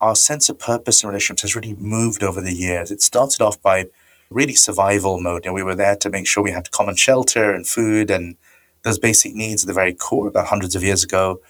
our 0.00 0.14
sense 0.14 0.48
of 0.48 0.58
purpose 0.58 1.02
in 1.02 1.08
relationships 1.08 1.42
has 1.42 1.56
really 1.56 1.74
moved 1.74 2.22
over 2.22 2.40
the 2.40 2.54
years. 2.54 2.90
It 2.90 3.02
started 3.02 3.42
off 3.42 3.60
by 3.60 3.86
really 4.30 4.54
survival 4.54 5.20
mode. 5.20 5.46
and 5.46 5.54
we 5.54 5.62
were 5.62 5.74
there 5.74 5.96
to 5.96 6.10
make 6.10 6.26
sure 6.26 6.42
we 6.42 6.50
had 6.50 6.70
common 6.70 6.96
shelter 6.96 7.52
and 7.52 7.66
food 7.66 8.10
and 8.10 8.36
those 8.82 8.98
basic 8.98 9.34
needs 9.34 9.64
at 9.64 9.66
the 9.66 9.72
very 9.72 9.94
core 9.94 10.28
about 10.28 10.46
hundreds 10.46 10.76
of 10.76 10.84
years 10.84 11.02
ago. 11.02 11.40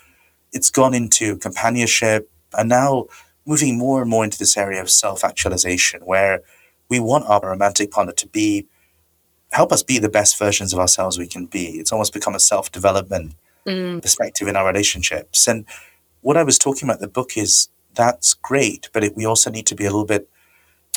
It's 0.52 0.70
gone 0.70 0.94
into 0.94 1.36
companionship 1.36 2.30
and 2.56 2.68
now 2.68 3.06
moving 3.46 3.78
more 3.78 4.00
and 4.02 4.10
more 4.10 4.24
into 4.24 4.38
this 4.38 4.56
area 4.56 4.80
of 4.80 4.90
self 4.90 5.24
actualization 5.24 6.00
where 6.02 6.42
we 6.88 7.00
want 7.00 7.26
our 7.26 7.40
romantic 7.42 7.90
partner 7.90 8.12
to 8.12 8.26
be 8.28 8.66
help 9.52 9.72
us 9.72 9.82
be 9.82 9.98
the 9.98 10.08
best 10.08 10.38
versions 10.38 10.72
of 10.72 10.78
ourselves 10.78 11.18
we 11.18 11.26
can 11.26 11.46
be. 11.46 11.78
It's 11.78 11.92
almost 11.92 12.12
become 12.12 12.34
a 12.34 12.40
self 12.40 12.70
development 12.70 13.34
mm. 13.66 14.02
perspective 14.02 14.48
in 14.48 14.56
our 14.56 14.66
relationships. 14.66 15.46
And 15.46 15.64
what 16.20 16.36
I 16.36 16.42
was 16.42 16.58
talking 16.58 16.88
about 16.88 16.98
in 16.98 17.02
the 17.02 17.08
book 17.08 17.36
is 17.36 17.68
that's 17.94 18.34
great, 18.34 18.88
but 18.92 19.04
it, 19.04 19.16
we 19.16 19.24
also 19.24 19.50
need 19.50 19.66
to 19.66 19.74
be 19.74 19.84
a 19.84 19.90
little 19.90 20.04
bit 20.04 20.28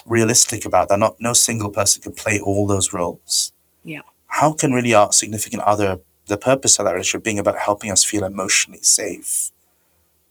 realistic 0.06 0.66
about 0.66 0.90
that. 0.90 1.00
Not 1.00 1.16
no 1.20 1.34
single 1.34 1.70
person 1.70 2.02
can 2.02 2.14
play 2.14 2.40
all 2.40 2.68
those 2.68 2.94
roles. 2.94 3.54
Yeah. 3.84 4.02
How 4.28 4.54
can 4.54 4.74
really 4.74 4.94
our 4.94 5.12
significant 5.12 5.64
other, 5.64 6.00
the 6.32 6.38
purpose 6.38 6.80
of 6.80 6.86
that 6.86 6.94
relationship 6.94 7.24
being 7.24 7.40
about 7.40 7.58
helping 7.58 7.92
us 7.92 8.04
feel 8.04 8.24
emotionally 8.24 8.82
safe 8.82 9.52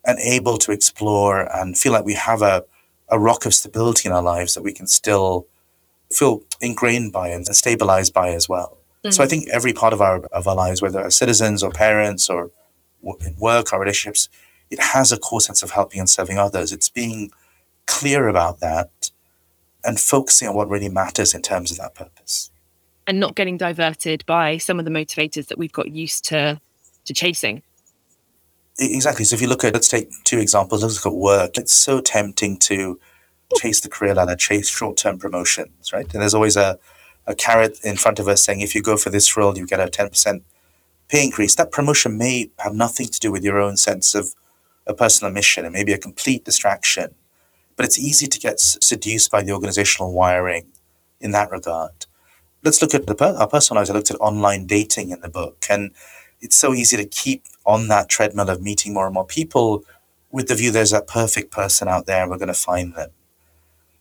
and 0.05 0.19
able 0.19 0.57
to 0.57 0.73
explore 0.73 1.43
and 1.55 1.77
feel 1.77 1.93
like 1.93 2.07
we 2.07 2.15
have 2.15 2.41
a, 2.41 2.65
a 3.11 3.19
rock 3.19 3.45
of 3.45 3.53
stability 3.53 4.09
in 4.09 4.15
our 4.15 4.23
lives 4.23 4.55
that 4.55 4.63
we 4.63 4.73
can 4.73 4.87
still 4.87 5.47
feel 6.11 6.43
ingrained 6.61 7.13
by 7.13 7.29
and 7.29 7.47
stabilized 7.47 8.15
by 8.15 8.31
as 8.31 8.49
well. 8.49 8.79
Mm-hmm. 9.05 9.11
So 9.11 9.23
I 9.23 9.27
think 9.27 9.49
every 9.51 9.75
part 9.75 9.93
of 9.93 10.01
our 10.01 10.21
of 10.33 10.49
our 10.49 10.57
lives, 10.57 10.81
whether 10.81 11.01
as 11.01 11.17
citizens 11.17 11.63
or 11.63 11.71
parents 11.71 12.31
or 12.31 12.51
in 13.27 13.37
work, 13.39 13.73
or 13.73 13.79
relationships, 13.79 14.29
it 14.71 14.81
has 14.81 15.13
a 15.13 15.19
core 15.19 15.41
sense 15.41 15.63
of 15.63 15.73
helping 15.73 16.01
and 16.01 16.09
serving 16.09 16.39
others. 16.39 16.73
It's 16.73 16.89
being 16.89 17.31
clear 17.87 18.29
about 18.29 18.61
that 18.61 19.11
and 19.85 20.01
focusing 20.01 20.49
on 20.49 20.55
what 20.55 20.69
really 20.69 20.89
matters 20.89 21.35
in 21.35 21.43
terms 21.43 21.71
of 21.71 21.77
that 21.79 21.95
purpose. 21.95 22.51
And 23.07 23.19
not 23.19 23.35
getting 23.35 23.57
diverted 23.57 24.25
by 24.27 24.59
some 24.59 24.79
of 24.79 24.85
the 24.85 24.91
motivators 24.91 25.49
that 25.49 25.59
we've 25.59 25.73
got 25.73 25.91
used 25.91 26.25
to 26.27 26.61
to 27.07 27.15
chasing. 27.15 27.63
Exactly. 28.79 29.25
So 29.25 29.35
if 29.35 29.43
you 29.43 29.49
look 29.49 29.65
at 29.65 29.75
let's 29.75 29.89
take 29.89 30.11
two 30.25 30.39
examples, 30.39 30.83
let's 30.83 31.05
look 31.05 31.13
at 31.13 31.19
work. 31.19 31.59
It's 31.59 31.73
so 31.73 32.01
tempting 32.01 32.59
to 32.59 33.01
chase 33.57 33.81
the 33.81 33.89
career 33.89 34.15
ladder, 34.15 34.37
chase 34.37 34.69
short-term 34.69 35.19
promotions, 35.19 35.93
right? 35.93 36.11
And 36.13 36.23
there's 36.23 36.35
always 36.35 36.57
a, 36.57 36.79
a 37.27 37.35
carrot 37.35 37.79
in 37.83 37.97
front 37.97 38.19
of 38.19 38.29
us 38.29 38.43
saying 38.43 38.61
if 38.61 38.75
you 38.75 38.83
go 38.83 38.97
for 38.97 39.11
this 39.11 39.37
role, 39.37 39.57
you 39.59 39.67
get 39.67 39.81
a 39.81 39.87
10% 39.87 40.43
pay 41.09 41.25
increase. 41.25 41.55
That 41.57 41.73
promotion 41.73 42.17
may 42.17 42.51
have 42.59 42.75
nothing 42.75 43.09
to 43.09 43.21
do 43.21 43.33
with 43.33 43.45
your 43.45 43.61
own 43.61 43.77
sense 43.77 44.15
of 44.15 44.35
a 44.87 44.95
personal 44.95 45.33
mission 45.33 45.65
and 45.65 45.73
maybe 45.73 45.93
a 45.93 45.99
complete 45.99 46.45
distraction. 46.45 47.15
But 47.77 47.87
it's 47.87 47.99
easy 47.99 48.27
to 48.27 48.39
get 48.39 48.61
seduced 48.61 49.31
by 49.31 49.43
the 49.43 49.53
organizational 49.53 50.13
wiring 50.13 50.71
in 51.21 51.33
that 51.33 51.51
regard. 51.51 52.07
Let's 52.63 52.83
look 52.83 52.95
at 52.95 53.07
the, 53.07 53.37
our 53.39 53.49
personal 53.49 53.81
lives. 53.81 53.91
I 53.91 53.95
looked 53.95 54.11
at 54.11 54.21
online 54.21 54.67
dating 54.67 55.11
in 55.11 55.21
the 55.21 55.31
book, 55.31 55.65
and 55.71 55.93
it's 56.41 56.57
so 56.57 56.75
easy 56.75 56.97
to 56.97 57.07
keep 57.07 57.45
on 57.65 57.89
that 57.89 58.09
treadmill 58.09 58.51
of 58.51 58.61
meeting 58.61 58.93
more 58.93 59.07
and 59.07 59.15
more 59.15 59.27
people 59.27 59.85
with 60.31 60.49
the 60.49 60.55
view 60.55 60.71
there's 60.71 60.91
that 60.91 61.07
perfect 61.07 61.51
person 61.51 61.89
out 61.89 62.07
there 62.07 62.23
and 62.23 62.31
we're 62.31 62.39
going 62.39 62.49
to 62.49 62.55
find 62.55 62.95
them. 62.95 63.11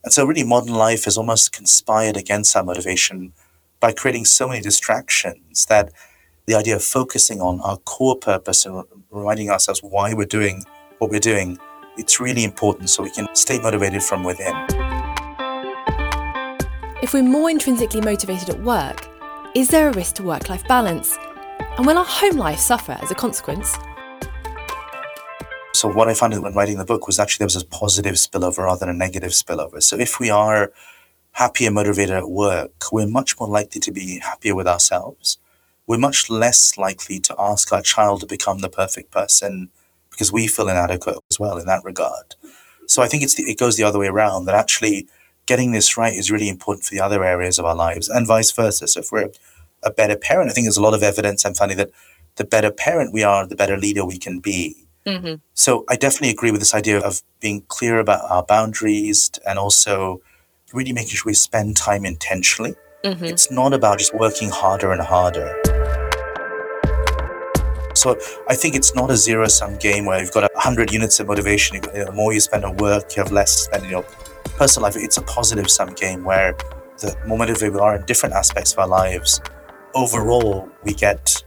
And 0.04 0.14
so, 0.14 0.26
really, 0.26 0.44
modern 0.44 0.74
life 0.74 1.06
has 1.06 1.18
almost 1.18 1.52
conspired 1.52 2.16
against 2.16 2.56
our 2.56 2.64
motivation 2.64 3.34
by 3.80 3.92
creating 3.92 4.26
so 4.26 4.48
many 4.48 4.62
distractions 4.62 5.66
that 5.68 5.92
the 6.46 6.56
idea 6.56 6.76
of 6.76 6.84
focusing 6.84 7.42
on 7.42 7.60
our 7.62 7.78
core 7.78 8.18
purpose 8.18 8.66
and 8.66 8.84
reminding 9.10 9.50
ourselves 9.50 9.82
why 9.82 10.14
we're 10.14 10.26
doing 10.26 10.64
what 11.00 11.10
we're 11.10 11.20
doing, 11.20 11.58
it's 11.98 12.20
really 12.20 12.44
important 12.44 12.90
so 12.90 13.04
we 13.04 13.12
can 13.12 13.28
stay 13.36 13.60
motivated 13.60 14.04
from 14.04 14.24
within. 14.24 14.89
If 17.02 17.14
we're 17.14 17.24
more 17.24 17.50
intrinsically 17.50 18.02
motivated 18.02 18.50
at 18.50 18.62
work, 18.62 19.08
is 19.56 19.70
there 19.70 19.88
a 19.88 19.94
risk 19.94 20.16
to 20.16 20.24
work 20.24 20.50
life 20.50 20.68
balance? 20.68 21.18
And 21.78 21.86
will 21.86 21.98
our 21.98 22.04
home 22.04 22.36
life 22.36 22.60
suffer 22.60 22.98
as 23.02 23.10
a 23.10 23.16
consequence? 23.16 23.78
So, 25.72 25.88
what 25.88 26.10
I 26.10 26.14
found 26.14 26.38
when 26.44 26.54
writing 26.54 26.78
the 26.78 26.84
book 26.84 27.08
was 27.08 27.18
actually 27.18 27.46
there 27.46 27.54
was 27.54 27.56
a 27.56 27.66
positive 27.66 28.16
spillover 28.16 28.66
rather 28.66 28.82
than 28.82 28.90
a 28.90 28.98
negative 28.98 29.32
spillover. 29.32 29.82
So, 29.82 29.98
if 29.98 30.20
we 30.20 30.30
are 30.30 30.74
happy 31.32 31.66
and 31.66 31.74
motivated 31.74 32.18
at 32.18 32.30
work, 32.30 32.74
we're 32.92 33.08
much 33.08 33.40
more 33.40 33.48
likely 33.48 33.80
to 33.80 33.92
be 33.94 34.20
happier 34.20 34.54
with 34.54 34.68
ourselves. 34.68 35.38
We're 35.88 36.00
much 36.00 36.30
less 36.30 36.78
likely 36.78 37.22
to 37.22 37.36
ask 37.40 37.72
our 37.72 37.82
child 37.82 38.20
to 38.22 38.28
become 38.28 38.60
the 38.60 38.70
perfect 38.70 39.12
person 39.12 39.70
because 40.12 40.34
we 40.34 40.48
feel 40.48 40.68
inadequate 40.68 41.20
as 41.32 41.40
well 41.40 41.58
in 41.60 41.66
that 41.68 41.86
regard. 41.86 42.36
So 42.88 43.02
I 43.02 43.08
think 43.08 43.24
it's 43.24 43.36
the, 43.36 43.44
it 43.44 43.58
goes 43.58 43.78
the 43.78 43.84
other 43.84 44.00
way 44.00 44.08
around 44.08 44.46
that 44.46 44.56
actually 44.56 45.08
getting 45.50 45.72
this 45.72 45.98
right 45.98 46.14
is 46.14 46.30
really 46.30 46.48
important 46.48 46.86
for 46.86 46.94
the 46.94 47.02
other 47.02 47.24
areas 47.24 47.58
of 47.58 47.66
our 47.66 47.76
lives 47.76 48.08
and 48.08 48.28
vice 48.28 48.52
versa. 48.52 48.88
So 48.88 49.00
if 49.00 49.12
we're 49.12 49.32
a 49.82 49.90
better 49.90 50.16
parent, 50.16 50.52
I 50.52 50.54
think 50.54 50.66
there's 50.66 50.78
a 50.78 50.82
lot 50.82 50.94
of 50.94 51.02
evidence 51.02 51.44
I'm 51.44 51.56
finding 51.56 51.78
that 51.78 51.90
the 52.36 52.44
better 52.44 52.70
parent 52.70 53.12
we 53.12 53.24
are, 53.24 53.48
the 53.48 53.56
better 53.56 53.76
leader 53.76 54.06
we 54.06 54.20
can 54.20 54.40
be. 54.40 54.86
Mm-hmm. 55.08 55.36
So 55.56 55.86
I 55.90 55.96
definitely 55.96 56.30
agree 56.30 56.52
with 56.52 56.62
this 56.62 56.76
idea 56.76 57.00
of 57.00 57.24
being 57.40 57.64
clear 57.68 57.98
about 57.98 58.30
our 58.30 58.44
boundaries 58.44 59.32
and 59.48 59.58
also 59.58 60.22
really 60.72 60.94
making 60.94 61.16
sure 61.16 61.32
we 61.32 61.34
spend 61.34 61.76
time 61.76 62.06
intentionally. 62.06 62.76
Mm-hmm. 63.04 63.26
It's 63.26 63.50
not 63.50 63.74
about 63.74 63.98
just 63.98 64.14
working 64.14 64.50
harder 64.50 64.92
and 64.92 65.02
harder. 65.02 65.50
So 67.96 68.20
I 68.48 68.54
think 68.54 68.76
it's 68.76 68.94
not 68.94 69.10
a 69.10 69.18
zero 69.18 69.48
sum 69.48 69.78
game 69.78 70.06
where 70.06 70.22
you've 70.22 70.32
got 70.32 70.44
100 70.54 70.94
units 70.94 71.20
of 71.20 71.26
motivation. 71.26 71.82
The 71.82 72.12
more 72.14 72.34
you 72.34 72.40
spend 72.40 72.66
on 72.66 72.78
work, 72.78 73.16
you 73.16 73.24
have 73.24 73.32
less 73.32 73.56
to 73.56 73.62
spend 73.64 73.86
in 73.86 73.90
your 73.90 74.06
personal 74.60 74.88
life. 74.88 74.98
It's 74.98 75.18
a 75.18 75.22
positive 75.22 75.72
sum 75.72 75.94
game 75.94 76.26
where 76.26 76.54
the 76.98 77.16
more 77.26 77.38
motivated 77.38 77.74
we 77.74 77.80
are 77.80 77.96
in 77.96 78.06
different 78.06 78.36
aspects 78.36 78.74
of 78.74 78.80
our 78.80 78.88
lives, 78.88 79.42
overall, 79.96 80.70
we 80.84 80.94
get 80.94 81.44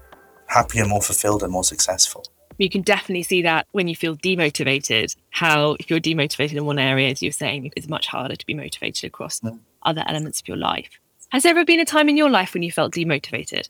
happier, 0.46 0.86
more 0.86 1.02
fulfilled, 1.02 1.42
and 1.42 1.52
more 1.52 1.62
successful. 1.62 2.24
You 2.56 2.70
can 2.70 2.80
definitely 2.82 3.22
see 3.22 3.42
that 3.42 3.66
when 3.72 3.86
you 3.86 3.94
feel 3.94 4.16
demotivated, 4.16 5.14
how 5.30 5.76
if 5.78 5.90
you're 5.90 6.00
demotivated 6.00 6.54
in 6.54 6.64
one 6.64 6.78
area, 6.78 7.10
as 7.10 7.22
you're 7.22 7.32
saying, 7.32 7.70
it's 7.76 7.88
much 7.88 8.06
harder 8.06 8.34
to 8.34 8.46
be 8.46 8.54
motivated 8.54 9.04
across 9.04 9.40
mm. 9.40 9.58
other 9.82 10.04
elements 10.06 10.40
of 10.40 10.48
your 10.48 10.56
life. 10.56 10.98
Has 11.30 11.42
there 11.42 11.50
ever 11.50 11.64
been 11.64 11.80
a 11.80 11.84
time 11.84 12.08
in 12.08 12.16
your 12.16 12.30
life 12.30 12.54
when 12.54 12.62
you 12.62 12.72
felt 12.72 12.94
demotivated? 12.94 13.68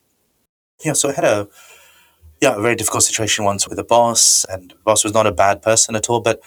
Yeah, 0.83 0.93
so 0.93 1.09
I 1.09 1.13
had 1.13 1.25
a 1.25 1.49
yeah 2.41 2.55
a 2.55 2.61
very 2.61 2.75
difficult 2.75 3.03
situation 3.03 3.45
once 3.45 3.67
with 3.67 3.79
a 3.79 3.83
boss, 3.83 4.45
and 4.45 4.71
the 4.71 4.75
boss 4.85 5.03
was 5.03 5.13
not 5.13 5.27
a 5.27 5.31
bad 5.31 5.61
person 5.61 5.95
at 5.95 6.09
all, 6.09 6.21
but 6.21 6.41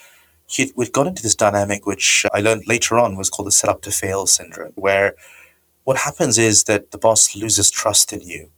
he 0.47 0.73
we 0.77 0.89
got 0.89 1.07
into 1.07 1.23
this 1.23 1.35
dynamic 1.35 1.87
which 1.87 2.25
I 2.33 2.41
learned 2.41 2.67
later 2.67 2.99
on 2.99 3.17
was 3.17 3.31
called 3.31 3.49
the 3.49 3.53
set 3.53 3.71
up 3.71 3.83
to 3.83 3.91
fail 3.91 4.27
syndrome, 4.27 4.73
where 4.75 5.15
what 5.85 5.99
happens 5.99 6.39
is 6.39 6.65
that 6.65 6.91
the 6.91 6.99
boss 6.99 7.37
loses 7.37 7.71
trust 7.71 8.13
in 8.13 8.21
you, 8.21 8.51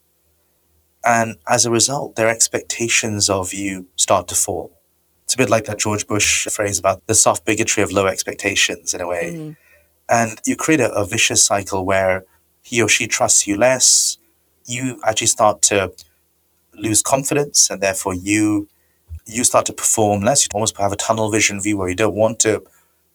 and 1.05 1.37
as 1.49 1.65
a 1.65 1.71
result, 1.71 2.17
their 2.17 2.29
expectations 2.29 3.31
of 3.31 3.53
you 3.53 3.87
start 3.97 4.29
to 4.29 4.35
fall. 4.35 4.73
It's 5.25 5.35
a 5.35 5.39
bit 5.39 5.51
like 5.51 5.67
that 5.67 5.79
George 5.79 6.07
Bush 6.07 6.47
phrase 6.47 6.79
about 6.79 7.07
the 7.07 7.15
soft 7.15 7.45
bigotry 7.45 7.83
of 7.83 7.93
low 7.93 8.07
expectations, 8.07 8.95
in 8.95 9.01
a 9.01 9.07
way. 9.07 9.35
Mm. 9.35 9.57
And 10.11 10.41
you 10.47 10.57
create 10.57 10.81
a, 10.81 10.91
a 10.93 11.05
vicious 11.05 11.45
cycle 11.45 11.85
where 11.85 12.25
he 12.63 12.81
or 12.83 12.89
she 12.89 13.07
trusts 13.07 13.47
you 13.47 13.57
less, 13.57 14.17
you 14.65 15.01
actually 15.05 15.27
start 15.27 15.61
to 15.63 15.93
lose 16.75 17.03
confidence, 17.03 17.69
and 17.71 17.83
therefore 17.83 18.15
you 18.15 18.69
you 19.29 19.45
start 19.45 19.67
to 19.67 19.73
perform 19.73 20.23
less. 20.23 20.45
You 20.45 20.49
almost 20.55 20.77
have 20.79 20.93
a 20.93 20.97
tunnel 20.97 21.31
vision 21.31 21.61
view 21.61 21.77
where 21.77 21.89
you 21.89 21.95
don't 21.95 22.15
want 22.15 22.41
to 22.41 22.65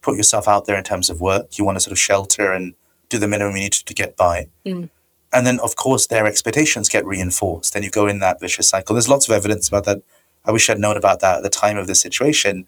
put 0.02 0.16
yourself 0.16 0.48
out 0.48 0.66
there 0.66 0.78
in 0.78 0.84
terms 0.84 1.10
of 1.10 1.20
work. 1.20 1.58
You 1.58 1.66
want 1.66 1.76
to 1.78 1.80
sort 1.80 1.92
of 1.92 2.00
shelter 2.00 2.52
and 2.52 2.76
do 3.10 3.18
the 3.18 3.28
minimum 3.28 3.56
you 3.56 3.64
need 3.64 3.74
to, 3.74 3.86
to 3.86 3.94
get 3.94 4.16
by. 4.16 4.48
Mm. 4.66 4.90
And 5.34 5.48
then, 5.48 5.60
of 5.60 5.76
course, 5.76 6.08
their 6.08 6.28
expectations 6.28 6.90
get 6.90 7.06
reinforced, 7.06 7.76
and 7.76 7.84
you 7.84 7.90
go 7.90 8.06
in 8.08 8.20
that 8.20 8.40
vicious 8.40 8.70
cycle. 8.70 8.94
There's 8.94 9.10
lots 9.10 9.28
of 9.28 9.34
evidence 9.34 9.68
about 9.68 9.86
that. 9.86 10.04
I 10.46 10.52
wish 10.52 10.70
I'd 10.70 10.78
known 10.78 10.98
about 10.98 11.22
that 11.22 11.38
at 11.38 11.44
the 11.44 11.50
time 11.50 11.78
of 11.78 11.88
the 11.88 11.96
situation. 11.96 12.68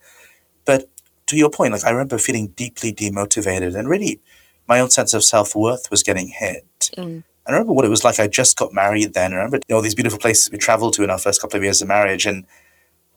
But 0.66 0.90
to 1.28 1.38
your 1.38 1.52
point, 1.52 1.74
like 1.74 1.84
I 1.84 1.92
remember 1.92 2.18
feeling 2.18 2.48
deeply 2.48 2.92
demotivated, 2.92 3.75
and 3.75 3.88
really, 3.88 4.20
my 4.68 4.80
own 4.80 4.90
sense 4.90 5.14
of 5.14 5.24
self 5.24 5.56
worth 5.56 5.92
was 5.92 6.02
getting 6.02 6.30
hit. 6.30 6.90
Mm. 6.98 7.24
I 7.48 7.52
remember 7.52 7.74
what 7.74 7.86
it 7.86 7.90
was 7.90 8.04
like. 8.04 8.20
I 8.20 8.28
just 8.28 8.58
got 8.58 8.74
married 8.74 9.14
then. 9.14 9.34
I 9.34 9.36
remember 9.36 9.58
you 9.68 9.75
know, 9.75 9.82
these 9.82 9.94
beautiful 9.94 10.18
places 10.18 10.52
we 10.52 10.58
traveled 10.58 10.94
to 10.96 11.04
in 11.04 11.12
our 11.12 11.20
first 11.20 11.42
couple 11.42 11.58
of 11.58 11.64
years 11.64 11.82
of 11.82 11.88
marriage. 11.88 12.25
And 12.25 12.46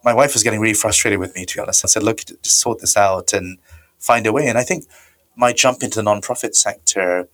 my 0.04 0.14
wife 0.14 0.32
was 0.34 0.42
getting 0.42 0.60
really 0.60 0.74
frustrated 0.74 1.18
with 1.18 1.34
me, 1.34 1.44
to 1.44 1.56
be 1.56 1.60
honest. 1.60 1.84
I 1.84 1.88
said, 1.88 2.02
look, 2.02 2.24
just 2.24 2.58
sort 2.60 2.80
this 2.80 2.96
out 2.96 3.32
and 3.32 3.58
find 3.98 4.26
a 4.26 4.32
way. 4.32 4.46
And 4.46 4.58
I 4.58 4.62
think 4.62 4.84
my 5.36 5.52
jump 5.52 5.82
into 5.82 6.00
the 6.00 6.08
nonprofit 6.08 6.54
sector, 6.54 7.28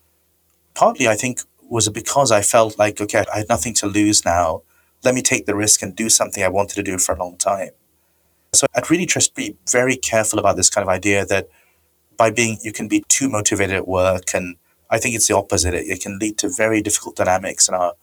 partly, 0.75 1.09
I 1.09 1.15
think, 1.15 1.41
was 1.69 1.89
because 1.89 2.31
I 2.31 2.43
felt 2.43 2.79
like, 2.79 3.01
okay, 3.01 3.25
I 3.33 3.39
had 3.39 3.49
nothing 3.49 3.75
to 3.75 3.87
lose 3.87 4.25
now. 4.25 4.63
Let 5.03 5.15
me 5.15 5.23
take 5.23 5.47
the 5.47 5.55
risk 5.55 5.83
and 5.83 5.95
do 5.95 6.09
something 6.09 6.43
I 6.43 6.49
wanted 6.49 6.77
to 6.77 6.83
do 6.83 6.99
for 6.99 7.15
a 7.15 7.19
long 7.19 7.37
time. 7.37 7.71
So 8.53 8.67
I'd 8.75 8.91
really 8.91 9.07
just 9.07 9.35
be 9.35 9.57
very 9.71 9.97
careful 9.97 10.39
about 10.39 10.57
this 10.57 10.71
kind 10.71 10.85
of 10.85 10.89
idea 10.89 11.27
that 11.27 11.49
by 12.17 12.31
being, 12.31 12.59
you 12.63 12.73
can 12.73 12.89
be 12.89 13.05
too 13.09 13.29
motivated 13.29 13.75
at 13.75 13.89
work 13.89 14.35
and 14.35 14.57
I 14.91 14.99
think 14.99 15.17
it's 15.17 15.27
the 15.27 15.37
opposite. 15.37 15.75
It, 15.75 15.87
it 15.89 16.01
can 16.01 16.19
lead 16.19 16.39
to 16.39 16.49
very 16.49 16.81
difficult 16.81 17.17
dynamics 17.17 17.69
in 17.69 17.75
our 17.75 17.95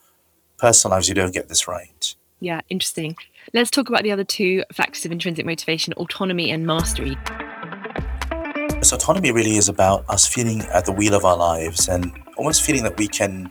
personal 0.58 0.96
lives. 0.96 1.08
You 1.08 1.14
don't 1.14 1.32
get 1.32 1.48
this 1.48 1.66
right. 1.66 2.14
Yeah, 2.40 2.60
interesting. 2.68 3.16
Let's 3.52 3.70
talk 3.70 3.88
about 3.88 4.04
the 4.04 4.12
other 4.12 4.24
two 4.24 4.62
factors 4.72 5.04
of 5.04 5.12
intrinsic 5.12 5.44
motivation 5.44 5.92
autonomy 5.94 6.50
and 6.50 6.66
mastery. 6.66 7.16
So, 8.82 8.96
autonomy 8.96 9.32
really 9.32 9.56
is 9.56 9.68
about 9.68 10.08
us 10.08 10.26
feeling 10.26 10.62
at 10.72 10.86
the 10.86 10.92
wheel 10.92 11.14
of 11.14 11.24
our 11.24 11.36
lives 11.36 11.88
and 11.88 12.12
almost 12.36 12.62
feeling 12.62 12.84
that 12.84 12.96
we 12.96 13.08
can, 13.08 13.50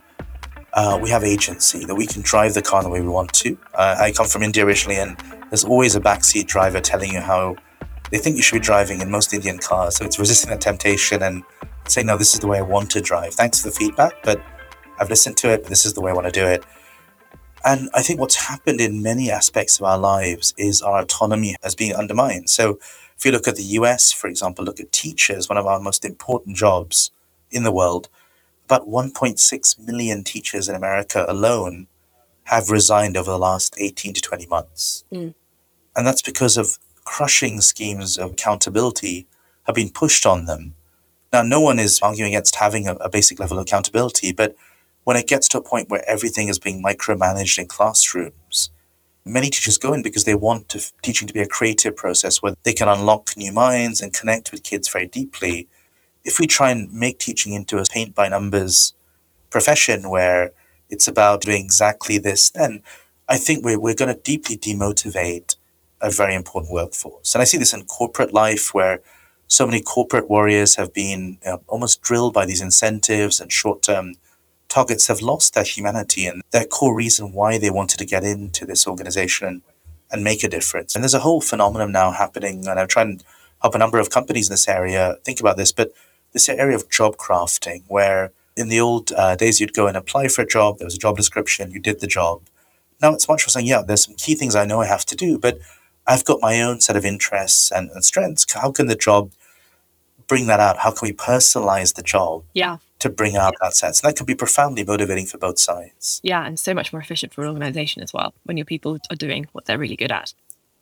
uh, 0.72 0.98
we 1.00 1.10
have 1.10 1.24
agency, 1.24 1.84
that 1.84 1.94
we 1.94 2.06
can 2.06 2.22
drive 2.22 2.54
the 2.54 2.62
car 2.62 2.82
the 2.82 2.88
way 2.88 3.00
we 3.00 3.08
want 3.08 3.32
to. 3.34 3.56
Uh, 3.74 3.96
I 3.98 4.12
come 4.12 4.26
from 4.26 4.42
India 4.42 4.64
originally, 4.64 4.98
and 4.98 5.16
there's 5.50 5.64
always 5.64 5.94
a 5.94 6.00
backseat 6.00 6.46
driver 6.46 6.80
telling 6.80 7.12
you 7.12 7.20
how 7.20 7.56
they 8.10 8.18
think 8.18 8.36
you 8.36 8.42
should 8.42 8.56
be 8.56 8.60
driving 8.60 9.00
in 9.00 9.10
most 9.10 9.32
Indian 9.32 9.58
cars. 9.58 9.96
So, 9.96 10.04
it's 10.06 10.18
resisting 10.18 10.50
that 10.50 10.60
temptation 10.62 11.22
and 11.22 11.44
saying, 11.86 12.06
no, 12.06 12.16
this 12.16 12.32
is 12.34 12.40
the 12.40 12.46
way 12.46 12.58
I 12.58 12.62
want 12.62 12.90
to 12.92 13.00
drive. 13.00 13.34
Thanks 13.34 13.62
for 13.62 13.68
the 13.68 13.74
feedback, 13.74 14.14
but 14.24 14.40
I've 14.98 15.10
listened 15.10 15.36
to 15.38 15.50
it. 15.50 15.62
But 15.62 15.68
This 15.68 15.84
is 15.84 15.92
the 15.92 16.00
way 16.00 16.10
I 16.10 16.14
want 16.14 16.26
to 16.26 16.32
do 16.32 16.46
it. 16.46 16.64
And 17.64 17.88
I 17.94 18.02
think 18.02 18.20
what's 18.20 18.48
happened 18.48 18.80
in 18.80 19.02
many 19.02 19.30
aspects 19.30 19.78
of 19.78 19.84
our 19.84 19.98
lives 19.98 20.52
is 20.56 20.82
our 20.82 21.00
autonomy 21.00 21.56
has 21.62 21.74
been 21.74 21.94
undermined. 21.94 22.50
So 22.50 22.78
if 23.16 23.24
you 23.24 23.32
look 23.32 23.46
at 23.46 23.56
the 23.56 23.62
US, 23.62 24.12
for 24.12 24.28
example, 24.28 24.64
look 24.64 24.80
at 24.80 24.92
teachers, 24.92 25.48
one 25.48 25.58
of 25.58 25.66
our 25.66 25.80
most 25.80 26.04
important 26.04 26.56
jobs 26.56 27.10
in 27.50 27.62
the 27.62 27.72
world, 27.72 28.08
about 28.64 28.88
1.6 28.88 29.78
million 29.78 30.24
teachers 30.24 30.68
in 30.68 30.74
America 30.74 31.24
alone 31.28 31.86
have 32.44 32.70
resigned 32.70 33.16
over 33.16 33.30
the 33.30 33.38
last 33.38 33.74
18 33.78 34.14
to 34.14 34.20
20 34.20 34.46
months. 34.46 35.04
Mm. 35.12 35.34
And 35.94 36.06
that's 36.06 36.22
because 36.22 36.56
of 36.56 36.78
crushing 37.04 37.60
schemes 37.60 38.18
of 38.18 38.32
accountability 38.32 39.26
have 39.64 39.74
been 39.74 39.90
pushed 39.90 40.26
on 40.26 40.46
them 40.46 40.74
now, 41.32 41.42
no 41.42 41.60
one 41.60 41.78
is 41.78 41.98
arguing 42.02 42.34
against 42.34 42.56
having 42.56 42.86
a, 42.86 42.94
a, 42.96 43.08
basic 43.08 43.40
level 43.40 43.58
of 43.58 43.62
accountability, 43.62 44.32
but 44.32 44.54
when 45.04 45.16
it 45.16 45.26
gets 45.26 45.48
to 45.48 45.58
a 45.58 45.62
point 45.62 45.90
where 45.90 46.08
everything 46.08 46.48
is 46.48 46.58
being 46.58 46.82
micromanaged 46.82 47.58
in 47.58 47.66
classrooms, 47.66 48.70
many 49.24 49.46
teachers 49.46 49.78
go 49.78 49.92
in 49.92 50.02
because 50.02 50.24
they 50.24 50.34
want 50.34 50.68
to, 50.70 50.82
teaching 51.02 51.28
to 51.28 51.34
be 51.34 51.40
a 51.40 51.46
creative 51.46 51.96
process 51.96 52.42
where 52.42 52.54
they 52.62 52.72
can 52.72 52.88
unlock 52.88 53.36
new 53.36 53.52
minds 53.52 54.00
and 54.00 54.12
connect 54.12 54.52
with 54.52 54.62
kids 54.62 54.88
very 54.88 55.06
deeply. 55.06 55.68
If 56.24 56.38
we 56.38 56.46
try 56.46 56.70
and 56.70 56.92
make 56.92 57.18
teaching 57.18 57.52
into 57.52 57.78
a 57.78 57.84
paint 57.84 58.14
by 58.14 58.28
numbers 58.28 58.94
profession 59.50 60.08
where 60.08 60.52
it's 60.88 61.08
about 61.08 61.42
doing 61.42 61.64
exactly 61.64 62.18
this, 62.18 62.50
then 62.50 62.82
I 63.28 63.38
think 63.38 63.64
we're, 63.64 63.80
we're 63.80 63.94
going 63.94 64.14
to 64.14 64.20
deeply 64.20 64.56
demotivate 64.56 65.56
a 66.00 66.10
very 66.10 66.34
important 66.34 66.72
workforce. 66.72 67.34
And 67.34 67.42
I 67.42 67.44
see 67.44 67.58
this 67.58 67.72
in 67.72 67.84
corporate 67.84 68.34
life 68.34 68.74
where 68.74 69.00
so 69.46 69.66
many 69.66 69.82
corporate 69.82 70.28
warriors 70.28 70.76
have 70.76 70.92
been 70.92 71.38
almost 71.66 72.02
drilled 72.02 72.34
by 72.34 72.46
these 72.46 72.60
incentives 72.60 73.40
and 73.40 73.52
short 73.52 73.82
term 73.82 74.14
targets 74.72 75.08
have 75.08 75.20
lost 75.20 75.52
their 75.52 75.64
humanity 75.64 76.24
and 76.26 76.42
their 76.50 76.64
core 76.64 76.96
reason 76.96 77.32
why 77.32 77.58
they 77.58 77.70
wanted 77.70 77.98
to 77.98 78.06
get 78.06 78.24
into 78.24 78.64
this 78.64 78.86
organization 78.86 79.46
and, 79.46 79.62
and 80.10 80.24
make 80.24 80.42
a 80.42 80.48
difference. 80.48 80.94
And 80.94 81.04
there's 81.04 81.20
a 81.20 81.26
whole 81.26 81.42
phenomenon 81.42 81.92
now 81.92 82.10
happening, 82.10 82.66
and 82.66 82.80
I'm 82.80 82.88
trying 82.88 83.18
to 83.18 83.24
help 83.60 83.74
a 83.74 83.78
number 83.78 83.98
of 83.98 84.08
companies 84.08 84.48
in 84.48 84.54
this 84.54 84.68
area 84.68 85.16
think 85.24 85.40
about 85.40 85.58
this, 85.58 85.72
but 85.72 85.92
this 86.32 86.48
area 86.48 86.74
of 86.74 86.88
job 86.88 87.16
crafting, 87.16 87.82
where 87.88 88.32
in 88.56 88.68
the 88.68 88.80
old 88.80 89.12
uh, 89.12 89.36
days 89.36 89.60
you'd 89.60 89.74
go 89.74 89.86
and 89.86 89.96
apply 89.96 90.28
for 90.28 90.40
a 90.42 90.46
job, 90.46 90.78
there 90.78 90.86
was 90.86 90.94
a 90.94 91.04
job 91.06 91.16
description, 91.18 91.70
you 91.70 91.80
did 91.80 92.00
the 92.00 92.06
job. 92.06 92.40
Now 93.02 93.12
it's 93.12 93.28
much 93.28 93.42
more 93.42 93.50
saying, 93.50 93.66
yeah, 93.66 93.82
there's 93.86 94.06
some 94.06 94.14
key 94.14 94.34
things 94.34 94.56
I 94.56 94.64
know 94.64 94.80
I 94.80 94.86
have 94.86 95.04
to 95.06 95.16
do, 95.16 95.38
but 95.38 95.58
I've 96.06 96.24
got 96.24 96.40
my 96.40 96.62
own 96.62 96.80
set 96.80 96.96
of 96.96 97.04
interests 97.04 97.70
and, 97.70 97.90
and 97.90 98.04
strengths. 98.04 98.50
How 98.52 98.72
can 98.72 98.86
the 98.86 98.96
job 98.96 99.32
bring 100.32 100.46
that 100.46 100.60
out? 100.60 100.78
How 100.78 100.90
can 100.90 101.06
we 101.06 101.12
personalize 101.12 101.94
the 101.94 102.02
job? 102.02 102.44
Yeah. 102.54 102.78
To 103.00 103.10
bring 103.10 103.36
out 103.36 103.52
that 103.60 103.74
sense. 103.74 104.00
And 104.00 104.08
that 104.08 104.16
can 104.16 104.24
be 104.24 104.34
profoundly 104.34 104.82
motivating 104.82 105.26
for 105.26 105.36
both 105.36 105.58
sides. 105.58 106.22
Yeah, 106.22 106.46
and 106.46 106.58
so 106.58 106.72
much 106.72 106.90
more 106.90 107.02
efficient 107.02 107.34
for 107.34 107.42
an 107.42 107.48
organization 107.48 108.02
as 108.02 108.14
well 108.14 108.32
when 108.44 108.56
your 108.56 108.64
people 108.64 108.98
are 109.10 109.16
doing 109.16 109.46
what 109.52 109.66
they're 109.66 109.76
really 109.76 109.94
good 109.94 110.10
at. 110.10 110.32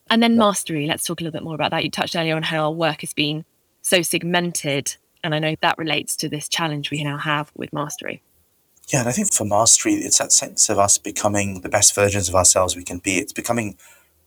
And 0.09 0.23
then 0.23 0.37
mastery, 0.37 0.87
let's 0.87 1.05
talk 1.05 1.21
a 1.21 1.25
little 1.25 1.37
bit 1.37 1.43
more 1.43 1.57
about 1.57 1.73
that. 1.73 1.83
You 1.83 1.91
touched 1.91 2.15
earlier 2.15 2.37
on 2.37 2.45
how 2.45 2.63
our 2.63 2.71
work 2.71 3.01
has 3.01 3.13
been 3.13 3.45
so 3.83 4.03
segmented. 4.03 4.95
And 5.25 5.35
I 5.35 5.41
know 5.41 5.57
that 5.63 5.79
relates 5.79 6.15
to 6.19 6.29
this 6.29 6.49
challenge 6.49 6.93
we 6.93 7.03
now 7.03 7.19
have 7.19 7.51
with 7.57 7.73
mastery. 7.73 8.23
Yeah, 8.93 9.01
and 9.01 9.09
I 9.09 9.13
think 9.13 9.33
for 9.33 9.45
mastery, 9.45 9.95
it's 9.95 10.19
that 10.19 10.31
sense 10.31 10.69
of 10.69 10.79
us 10.79 10.97
becoming 10.97 11.63
the 11.63 11.69
best 11.69 11.93
versions 11.93 12.29
of 12.29 12.37
ourselves 12.37 12.77
we 12.77 12.85
can 12.85 12.99
be. 12.99 13.19
It's 13.19 13.33
becoming 13.33 13.77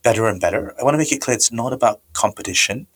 better 0.02 0.26
and 0.26 0.38
better. 0.38 0.74
I 0.78 0.84
want 0.84 0.92
to 0.92 0.98
make 0.98 1.12
it 1.12 1.22
clear 1.22 1.34
it's 1.34 1.50
not 1.50 1.72
about 1.72 2.02
competition. 2.12 2.88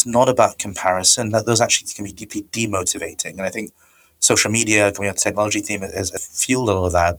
It's 0.00 0.06
not 0.06 0.30
about 0.30 0.58
comparison. 0.58 1.28
That 1.28 1.44
those 1.44 1.60
actually 1.60 1.92
can 1.92 2.06
be 2.06 2.12
deeply 2.12 2.44
demotivating. 2.44 3.32
And 3.32 3.42
I 3.42 3.50
think 3.50 3.70
social 4.18 4.50
media, 4.50 4.90
coming 4.92 5.10
out 5.10 5.16
the 5.16 5.20
technology 5.20 5.60
theme, 5.60 5.82
has 5.82 6.10
fueled 6.42 6.70
all 6.70 6.86
of 6.86 6.92
that. 6.92 7.18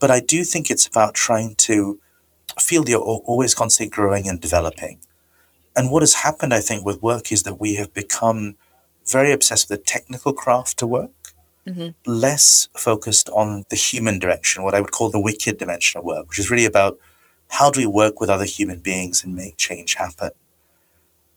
But 0.00 0.10
I 0.10 0.20
do 0.20 0.44
think 0.44 0.70
it's 0.70 0.86
about 0.86 1.14
trying 1.14 1.54
to 1.68 1.98
feel 2.60 2.86
you're 2.86 3.00
always 3.00 3.54
constantly 3.54 3.90
growing 3.90 4.28
and 4.28 4.38
developing. 4.38 4.98
And 5.74 5.90
what 5.90 6.02
has 6.02 6.12
happened, 6.12 6.52
I 6.52 6.60
think, 6.60 6.84
with 6.84 7.02
work 7.02 7.32
is 7.32 7.44
that 7.44 7.58
we 7.58 7.76
have 7.76 7.94
become 7.94 8.56
very 9.06 9.32
obsessed 9.32 9.70
with 9.70 9.78
the 9.78 9.84
technical 9.86 10.34
craft 10.34 10.78
to 10.80 10.86
work, 10.86 11.32
mm-hmm. 11.66 11.88
less 12.04 12.68
focused 12.76 13.30
on 13.30 13.64
the 13.70 13.76
human 13.76 14.18
direction, 14.18 14.62
what 14.62 14.74
I 14.74 14.82
would 14.82 14.92
call 14.92 15.08
the 15.08 15.18
wicked 15.18 15.56
dimension 15.56 16.00
of 16.00 16.04
work, 16.04 16.28
which 16.28 16.38
is 16.38 16.50
really 16.50 16.66
about 16.66 16.98
how 17.48 17.70
do 17.70 17.80
we 17.80 17.86
work 17.86 18.20
with 18.20 18.28
other 18.28 18.44
human 18.44 18.80
beings 18.80 19.24
and 19.24 19.34
make 19.34 19.56
change 19.56 19.94
happen. 19.94 20.32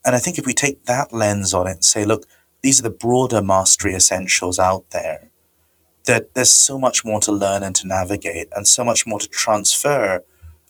And 0.07 0.15
I 0.15 0.19
think 0.19 0.39
if 0.39 0.45
we 0.45 0.53
take 0.53 0.85
that 0.85 1.13
lens 1.13 1.53
on 1.53 1.67
it 1.67 1.71
and 1.71 1.83
say, 1.83 2.05
look, 2.05 2.25
these 2.61 2.79
are 2.79 2.83
the 2.83 2.89
broader 2.89 3.41
mastery 3.41 3.93
essentials 3.93 4.57
out 4.57 4.89
there, 4.91 5.31
that 6.05 6.33
there's 6.33 6.49
so 6.49 6.79
much 6.79 7.03
more 7.03 7.19
to 7.19 7.31
learn 7.33 7.61
and 7.61 7.75
to 7.75 7.85
navigate 7.85 8.47
and 8.55 8.65
so 8.65 8.85
much 8.85 9.05
more 9.05 9.19
to 9.19 9.27
transfer 9.27 10.23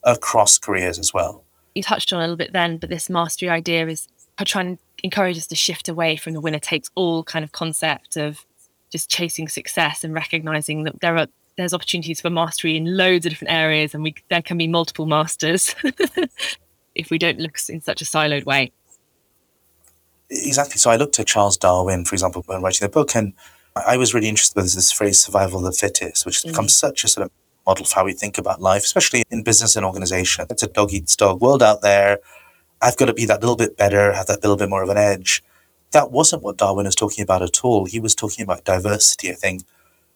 across 0.03 0.57
careers 0.57 0.97
as 0.97 1.13
well. 1.13 1.43
You 1.75 1.83
touched 1.83 2.11
on 2.11 2.17
a 2.17 2.23
little 2.23 2.35
bit 2.35 2.51
then, 2.51 2.77
but 2.77 2.89
this 2.89 3.11
mastery 3.11 3.47
idea 3.47 3.85
is 3.85 4.07
trying 4.43 4.77
to 4.77 4.83
encourage 5.03 5.37
us 5.37 5.45
to 5.47 5.55
shift 5.55 5.87
away 5.87 6.15
from 6.15 6.33
the 6.33 6.41
winner 6.41 6.57
takes 6.57 6.89
all 6.95 7.23
kind 7.23 7.45
of 7.45 7.51
concept 7.51 8.17
of 8.17 8.43
just 8.91 9.07
chasing 9.07 9.47
success 9.47 10.03
and 10.03 10.15
recognizing 10.15 10.83
that 10.83 10.99
there 11.01 11.15
are 11.15 11.27
there's 11.57 11.75
opportunities 11.75 12.21
for 12.21 12.31
mastery 12.31 12.75
in 12.75 12.97
loads 12.97 13.25
of 13.25 13.31
different 13.31 13.51
areas 13.51 13.93
and 13.93 14.03
we 14.03 14.15
there 14.29 14.41
can 14.41 14.57
be 14.57 14.67
multiple 14.67 15.05
masters 15.05 15.75
if 16.95 17.09
we 17.09 17.17
don't 17.17 17.39
look 17.39 17.57
in 17.67 17.81
such 17.81 18.01
a 18.01 18.05
siloed 18.05 18.45
way 18.45 18.71
Exactly. 20.29 20.77
So 20.77 20.89
I 20.89 20.97
looked 20.97 21.19
at 21.19 21.27
Charles 21.27 21.57
Darwin, 21.57 22.05
for 22.05 22.15
example, 22.15 22.43
when 22.45 22.61
writing 22.61 22.85
the 22.85 22.89
book, 22.89 23.15
and 23.15 23.33
I 23.75 23.97
was 23.97 24.13
really 24.13 24.27
interested 24.27 24.55
with 24.55 24.73
this 24.73 24.91
phrase 24.91 25.19
survival 25.19 25.59
of 25.59 25.65
the 25.65 25.71
fittest, 25.71 26.25
which 26.25 26.41
has 26.41 26.51
become 26.51 26.65
mm. 26.65 26.71
such 26.71 27.03
a 27.03 27.07
sort 27.07 27.25
of 27.25 27.31
model 27.65 27.85
for 27.85 27.95
how 27.95 28.05
we 28.05 28.13
think 28.13 28.37
about 28.37 28.61
life, 28.61 28.83
especially 28.83 29.23
in 29.29 29.43
business 29.43 29.75
and 29.75 29.85
organization. 29.85 30.45
It's 30.49 30.63
a 30.63 30.67
dog 30.67 30.93
eats 30.93 31.15
dog 31.15 31.41
world 31.41 31.61
out 31.61 31.81
there. 31.81 32.19
I've 32.81 32.97
got 32.97 33.05
to 33.05 33.13
be 33.13 33.25
that 33.25 33.41
little 33.41 33.55
bit 33.55 33.77
better, 33.77 34.13
have 34.13 34.27
that 34.27 34.41
little 34.41 34.57
bit 34.57 34.69
more 34.69 34.83
of 34.83 34.89
an 34.89 34.97
edge. 34.97 35.43
That 35.91 36.11
wasn't 36.11 36.43
what 36.43 36.57
Darwin 36.57 36.85
was 36.85 36.95
talking 36.95 37.23
about 37.23 37.41
at 37.41 37.63
all. 37.63 37.85
He 37.85 37.99
was 37.99 38.15
talking 38.15 38.43
about 38.43 38.65
diversity, 38.65 39.29
I 39.29 39.33
think, 39.33 39.63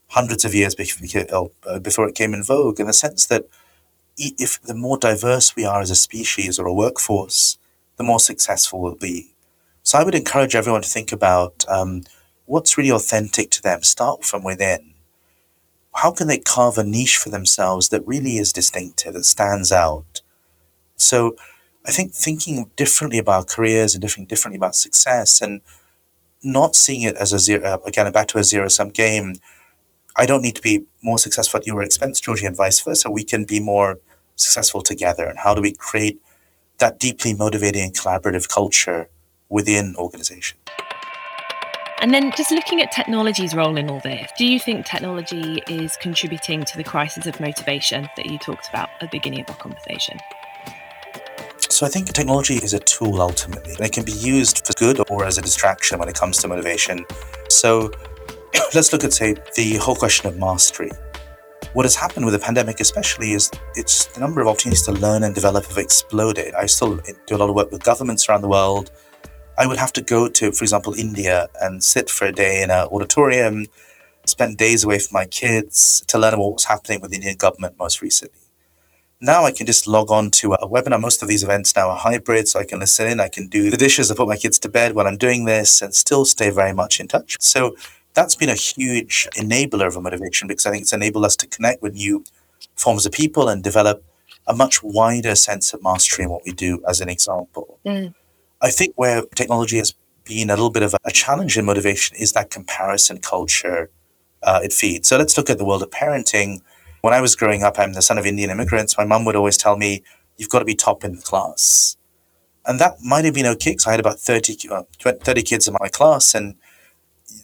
hundreds 0.10 0.44
of 0.46 0.54
years 0.54 0.76
before 0.76 2.06
uh, 2.06 2.08
it 2.08 2.16
came 2.16 2.34
in 2.34 2.44
vogue, 2.44 2.80
in 2.80 2.88
the 2.88 2.94
sense 2.94 3.26
that 3.28 3.46
if 4.18 4.62
the 4.62 4.76
more 4.76 4.98
diverse 4.98 5.56
we 5.56 5.66
are 5.66 5.82
as 5.82 5.90
a 5.90 5.96
species 5.96 6.60
or 6.60 6.68
a 6.68 6.74
workforce, 6.74 7.58
the 7.96 8.04
more 8.04 8.20
successful 8.20 8.82
we'll 8.82 8.96
be. 8.96 9.34
So 9.92 9.98
I 9.98 10.06
would 10.06 10.16
encourage 10.16 10.56
everyone 10.56 10.84
to 10.84 10.90
think 10.90 11.12
about 11.12 11.66
um, 11.68 12.04
what's 12.46 12.78
really 12.78 12.92
authentic 12.92 13.52
to 13.52 13.62
them. 13.62 13.84
Start 13.84 14.24
from 14.24 14.42
within. 14.42 14.94
How 15.96 16.12
can 16.12 16.28
they 16.28 16.38
carve 16.38 16.78
a 16.78 16.84
niche 16.86 17.18
for 17.18 17.30
themselves 17.30 17.90
that 17.90 18.08
really 18.08 18.38
is 18.38 18.54
distinctive, 18.54 19.14
that 19.16 19.26
stands 19.26 19.70
out? 19.70 20.22
So 20.96 21.36
I 21.86 21.92
think 21.92 22.14
thinking 22.14 22.72
differently 22.78 23.18
about 23.18 23.50
careers 23.50 23.94
and 23.94 24.02
different 24.02 24.30
differently 24.30 24.56
about 24.56 24.76
success 24.76 25.42
and 25.42 25.60
not 26.42 26.74
seeing 26.74 27.02
it 27.02 27.18
as 27.18 27.34
a 27.34 27.40
zero 27.40 27.62
uh, 27.62 27.78
again 27.86 28.10
back 28.14 28.30
to 28.30 28.38
a 28.38 28.46
zero 28.46 28.70
sum 28.70 28.92
game. 28.92 29.36
I 30.16 30.26
don't 30.26 30.42
need 30.42 30.56
to 30.56 30.62
be 30.62 30.86
more 31.04 31.20
successful 31.20 31.60
at 31.60 31.68
your 31.68 31.82
expense, 31.82 32.22
Georgie, 32.22 32.46
and 32.46 32.56
vice 32.56 32.80
versa. 32.80 33.12
We 33.12 33.26
can 33.26 33.44
be 33.44 33.60
more 33.60 34.00
successful 34.38 34.84
together. 34.84 35.26
And 35.26 35.40
how 35.40 35.54
do 35.54 35.62
we 35.62 35.74
create 35.74 36.22
that 36.78 36.98
deeply 36.98 37.34
motivating 37.34 37.84
and 37.84 37.94
collaborative 37.94 38.48
culture 38.48 39.10
within 39.52 39.96
organization? 39.98 40.58
And 42.02 42.12
then 42.12 42.32
just 42.36 42.50
looking 42.50 42.82
at 42.82 42.92
technology's 42.92 43.54
role 43.54 43.78
in 43.78 43.88
all 43.88 44.00
this, 44.00 44.32
do 44.36 44.44
you 44.44 44.60
think 44.60 44.88
technology 44.88 45.62
is 45.68 45.96
contributing 45.98 46.64
to 46.64 46.76
the 46.76 46.84
crisis 46.84 47.28
of 47.28 47.40
motivation 47.40 48.10
that 48.18 48.26
you 48.26 48.40
talked 48.40 48.68
about 48.70 48.90
at 48.96 49.12
the 49.12 49.18
beginning 49.18 49.42
of 49.42 49.50
our 49.52 49.58
conversation? 49.58 50.18
So 51.70 51.86
I 51.86 51.90
think 51.90 52.08
technology 52.08 52.56
is 52.56 52.74
a 52.74 52.80
tool 52.80 53.22
ultimately. 53.22 53.74
And 53.74 53.82
it 53.82 53.92
can 53.92 54.04
be 54.04 54.14
used 54.14 54.66
for 54.66 54.74
good 54.74 55.00
or 55.12 55.26
as 55.26 55.38
a 55.38 55.44
distraction 55.44 56.00
when 56.00 56.10
it 56.10 56.16
comes 56.16 56.40
to 56.40 56.48
motivation. 56.48 57.06
So 57.50 57.92
let's 58.74 58.92
look 58.92 59.04
at, 59.04 59.14
say, 59.14 59.36
the 59.56 59.78
whole 59.78 59.96
question 59.96 60.28
of 60.28 60.40
mastery. 60.40 60.90
What 61.74 61.86
has 61.86 61.96
happened 61.96 62.26
with 62.26 62.34
the 62.34 62.40
pandemic, 62.40 62.80
especially, 62.80 63.34
is 63.34 63.52
it's 63.76 64.08
the 64.08 64.20
number 64.20 64.42
of 64.42 64.48
opportunities 64.48 64.82
to 64.84 64.92
learn 64.92 65.24
and 65.24 65.36
develop 65.36 65.66
have 65.68 65.78
exploded. 65.78 66.54
I 66.56 66.66
still 66.66 67.00
do 67.28 67.36
a 67.36 67.38
lot 67.38 67.50
of 67.50 67.56
work 67.56 67.72
with 67.72 67.84
governments 67.84 68.28
around 68.28 68.42
the 68.42 68.50
world. 68.50 68.92
I 69.58 69.68
would 69.68 69.78
have 69.78 69.94
to 69.94 70.02
go 70.02 70.30
to, 70.30 70.52
for 70.52 70.64
example, 70.64 70.94
India 70.94 71.48
and 71.62 71.84
sit 71.84 72.10
for 72.10 72.26
a 72.26 72.32
day 72.32 72.64
in 72.64 72.72
an 72.72 72.88
auditorium, 72.88 73.68
spend 74.26 74.58
days 74.58 74.84
away 74.84 75.00
from 75.00 75.14
my 75.14 75.26
kids 75.26 76.04
to 76.08 76.18
learn 76.18 76.34
about 76.34 76.44
what 76.44 76.54
was 76.54 76.66
happening 76.66 77.02
with 77.02 77.12
the 77.12 77.18
Indian 77.18 77.36
government 77.38 77.78
most 77.78 78.02
recently. 78.02 78.40
Now 79.20 79.44
I 79.44 79.52
can 79.52 79.68
just 79.68 79.88
log 79.88 80.10
on 80.10 80.32
to 80.32 80.54
a 80.54 80.68
webinar. 80.68 81.00
Most 81.00 81.22
of 81.22 81.28
these 81.28 81.44
events 81.44 81.76
now 81.76 81.90
are 81.90 81.98
hybrid, 81.98 82.48
so 82.48 82.60
I 82.60 82.66
can 82.66 82.80
listen 82.80 83.08
in, 83.08 83.20
I 83.20 83.28
can 83.28 83.48
do 83.48 83.70
the 83.70 83.78
dishes, 83.78 84.10
I 84.10 84.16
put 84.16 84.28
my 84.28 84.38
kids 84.38 84.58
to 84.60 84.70
bed 84.70 84.96
while 84.96 85.06
I'm 85.06 85.18
doing 85.18 85.46
this, 85.46 85.82
and 85.82 85.94
still 85.94 86.26
stay 86.26 86.50
very 86.50 86.74
much 86.74 87.00
in 87.00 87.08
touch. 87.08 87.38
So 87.40 87.76
that's 88.16 88.36
been 88.36 88.50
a 88.50 88.56
huge 88.56 89.28
enabler 89.36 89.86
of 89.86 89.96
a 89.96 90.02
motivation 90.02 90.48
because 90.48 90.66
I 90.66 90.72
think 90.72 90.84
it's 90.84 90.94
enabled 90.94 91.26
us 91.26 91.36
to 91.38 91.48
connect 91.48 91.84
with 91.84 91.94
new 91.94 92.24
forms 92.76 93.06
of 93.06 93.12
people 93.12 93.48
and 93.48 93.64
develop 93.64 94.04
a 94.48 94.56
much 94.56 94.82
wider 94.82 95.36
sense 95.36 95.72
of 95.72 95.84
mastery 95.84 96.26
in 96.26 96.32
what 96.32 96.42
we 96.44 96.52
do, 96.52 96.84
as 96.88 97.00
an 97.00 97.10
example. 97.10 97.78
Mm. 97.86 98.16
I 98.62 98.70
think 98.70 98.94
where 98.96 99.24
technology 99.36 99.78
has 99.78 99.94
been 100.24 100.50
a 100.50 100.54
little 100.54 100.70
bit 100.70 100.84
of 100.84 100.96
a 101.04 101.12
challenge 101.12 101.58
in 101.58 101.66
motivation 101.66 102.16
is 102.18 102.34
that 102.34 102.50
comparison 102.50 103.18
culture 103.20 103.90
uh, 104.44 104.60
it 104.64 104.74
feeds. 104.74 105.08
So 105.08 105.18
let's 105.18 105.38
look 105.38 105.50
at 105.50 105.58
the 105.58 105.66
world 105.66 105.84
of 105.84 105.90
parenting. 105.90 106.62
When 107.02 107.14
I 107.14 107.22
was 107.22 107.36
growing 107.36 107.64
up, 107.64 107.80
I'm 107.80 107.94
the 107.94 108.02
son 108.02 108.18
of 108.18 108.26
Indian 108.26 108.50
immigrants. 108.50 108.98
My 108.98 109.06
mum 109.06 109.26
would 109.26 109.36
always 109.36 109.58
tell 109.58 109.78
me, 109.78 110.04
You've 110.38 110.50
got 110.50 110.60
to 110.60 110.66
be 110.66 110.74
top 110.74 111.04
in 111.04 111.18
the 111.18 111.22
class. 111.22 111.98
And 112.66 112.80
that 112.80 112.96
might 113.04 113.26
have 113.26 113.36
been 113.36 113.46
okay 113.46 113.72
because 113.72 113.86
I 113.86 113.92
had 113.92 114.00
about 114.00 114.20
30, 114.20 114.70
uh, 114.70 114.84
30 115.00 115.42
kids 115.44 115.68
in 115.68 115.76
my 115.80 115.88
class. 115.88 116.34
And 116.34 116.56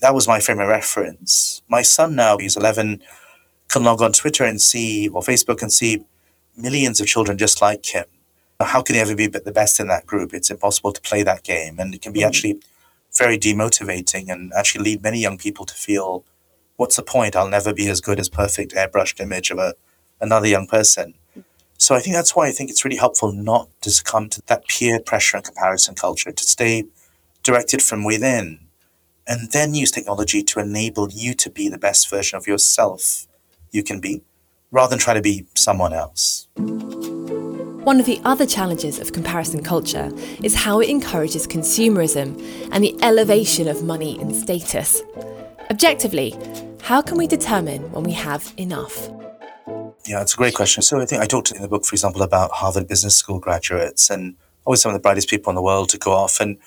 that 0.01 0.15
was 0.15 0.27
my 0.27 0.39
frame 0.39 0.59
of 0.59 0.67
reference. 0.67 1.61
My 1.67 1.83
son 1.83 2.15
now, 2.15 2.39
he's 2.39 2.57
11, 2.57 3.03
can 3.67 3.83
log 3.83 4.01
on 4.01 4.13
Twitter 4.13 4.45
and 4.45 4.59
see, 4.59 5.09
or 5.09 5.21
Facebook 5.21 5.61
and 5.61 5.71
see 5.71 6.05
millions 6.55 6.99
of 6.99 7.05
children 7.05 7.37
just 7.37 7.61
like 7.61 7.85
him. 7.85 8.05
How 8.59 8.81
can 8.81 8.95
you 8.95 9.01
ever 9.01 9.15
be 9.15 9.27
the 9.27 9.51
best 9.51 9.79
in 9.79 9.87
that 9.87 10.07
group? 10.07 10.33
It's 10.33 10.49
impossible 10.49 10.91
to 10.91 11.01
play 11.01 11.21
that 11.23 11.43
game. 11.43 11.77
And 11.79 11.93
it 11.93 12.01
can 12.01 12.11
be 12.11 12.21
mm-hmm. 12.21 12.27
actually 12.27 12.61
very 13.15 13.37
demotivating 13.37 14.29
and 14.29 14.51
actually 14.57 14.83
lead 14.83 15.03
many 15.03 15.19
young 15.19 15.37
people 15.37 15.65
to 15.65 15.75
feel, 15.75 16.25
what's 16.75 16.95
the 16.95 17.03
point? 17.03 17.35
I'll 17.35 17.49
never 17.49 17.73
be 17.73 17.87
as 17.87 18.01
good 18.01 18.19
as 18.19 18.29
perfect 18.29 18.73
airbrushed 18.73 19.19
image 19.19 19.51
of 19.51 19.59
a, 19.59 19.75
another 20.19 20.47
young 20.47 20.65
person. 20.65 21.13
So 21.77 21.93
I 21.93 21.99
think 21.99 22.15
that's 22.15 22.35
why 22.35 22.47
I 22.47 22.51
think 22.51 22.71
it's 22.71 22.83
really 22.83 22.97
helpful 22.97 23.31
not 23.31 23.69
to 23.81 23.91
succumb 23.91 24.29
to 24.29 24.41
that 24.47 24.67
peer 24.67 24.99
pressure 24.99 25.37
and 25.37 25.45
comparison 25.45 25.93
culture, 25.93 26.31
to 26.31 26.43
stay 26.43 26.85
directed 27.43 27.83
from 27.83 28.03
within 28.03 28.59
and 29.27 29.51
then 29.51 29.75
use 29.75 29.91
technology 29.91 30.41
to 30.41 30.59
enable 30.59 31.09
you 31.11 31.35
to 31.35 31.49
be 31.49 31.69
the 31.69 31.77
best 31.77 32.09
version 32.09 32.37
of 32.37 32.47
yourself 32.47 33.27
you 33.71 33.83
can 33.83 33.99
be, 33.99 34.21
rather 34.71 34.91
than 34.91 34.99
try 34.99 35.13
to 35.13 35.21
be 35.21 35.45
someone 35.53 35.93
else. 35.93 36.47
One 37.87 38.01
of 38.01 38.05
the 38.05 38.19
other 38.25 38.45
challenges 38.45 38.99
of 38.99 39.13
comparison 39.13 39.63
culture 39.63 40.11
is 40.43 40.53
how 40.53 40.81
it 40.81 40.89
encourages 40.89 41.47
consumerism 41.47 42.37
and 42.73 42.83
the 42.83 42.93
elevation 43.01 43.69
of 43.69 43.81
money 43.81 44.19
and 44.19 44.35
status. 44.35 45.01
Objectively, 45.71 46.35
how 46.81 47.01
can 47.01 47.17
we 47.17 47.27
determine 47.27 47.89
when 47.93 48.03
we 48.03 48.11
have 48.11 48.53
enough? 48.57 49.07
Yeah, 50.05 50.21
it's 50.21 50.33
a 50.33 50.35
great 50.35 50.53
question. 50.53 50.83
So 50.83 50.99
I 50.99 51.05
think 51.05 51.21
I 51.21 51.25
talked 51.27 51.53
in 51.53 51.61
the 51.61 51.69
book, 51.69 51.85
for 51.85 51.93
example, 51.93 52.23
about 52.23 52.51
Harvard 52.51 52.89
Business 52.89 53.15
School 53.15 53.39
graduates 53.39 54.09
and 54.09 54.35
always 54.65 54.81
some 54.81 54.89
of 54.89 54.93
the 54.93 55.01
brightest 55.01 55.29
people 55.29 55.49
in 55.49 55.55
the 55.55 55.61
world 55.61 55.87
to 55.91 55.97
go 55.97 56.11
off. 56.11 56.41
And 56.41 56.57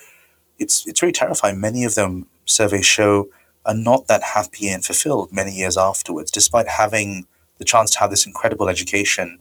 it's 0.59 0.87
it's 0.87 1.03
really 1.03 1.13
terrifying. 1.13 1.61
Many 1.61 1.85
of 1.85 1.97
them 1.97 2.29
surveys 2.47 2.87
show 2.87 3.29
are 3.67 3.75
not 3.75 4.07
that 4.07 4.23
happy 4.23 4.71
and 4.71 4.83
fulfilled 4.83 5.33
many 5.33 5.55
years 5.55 5.77
afterwards, 5.77 6.31
despite 6.31 6.67
having 6.67 7.27
the 7.59 7.67
chance 7.67 7.91
to 7.91 7.99
have 7.99 8.09
this 8.09 8.25
incredible 8.25 8.71
education. 8.71 9.39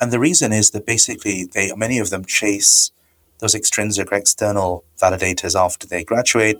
And 0.00 0.12
the 0.12 0.20
reason 0.20 0.52
is 0.52 0.70
that 0.70 0.86
basically 0.86 1.44
they 1.44 1.72
many 1.74 1.98
of 1.98 2.10
them 2.10 2.24
chase 2.24 2.92
those 3.38 3.54
extrinsic 3.54 4.10
or 4.12 4.16
external 4.16 4.84
validators 5.00 5.58
after 5.58 5.86
they 5.86 6.04
graduate. 6.04 6.58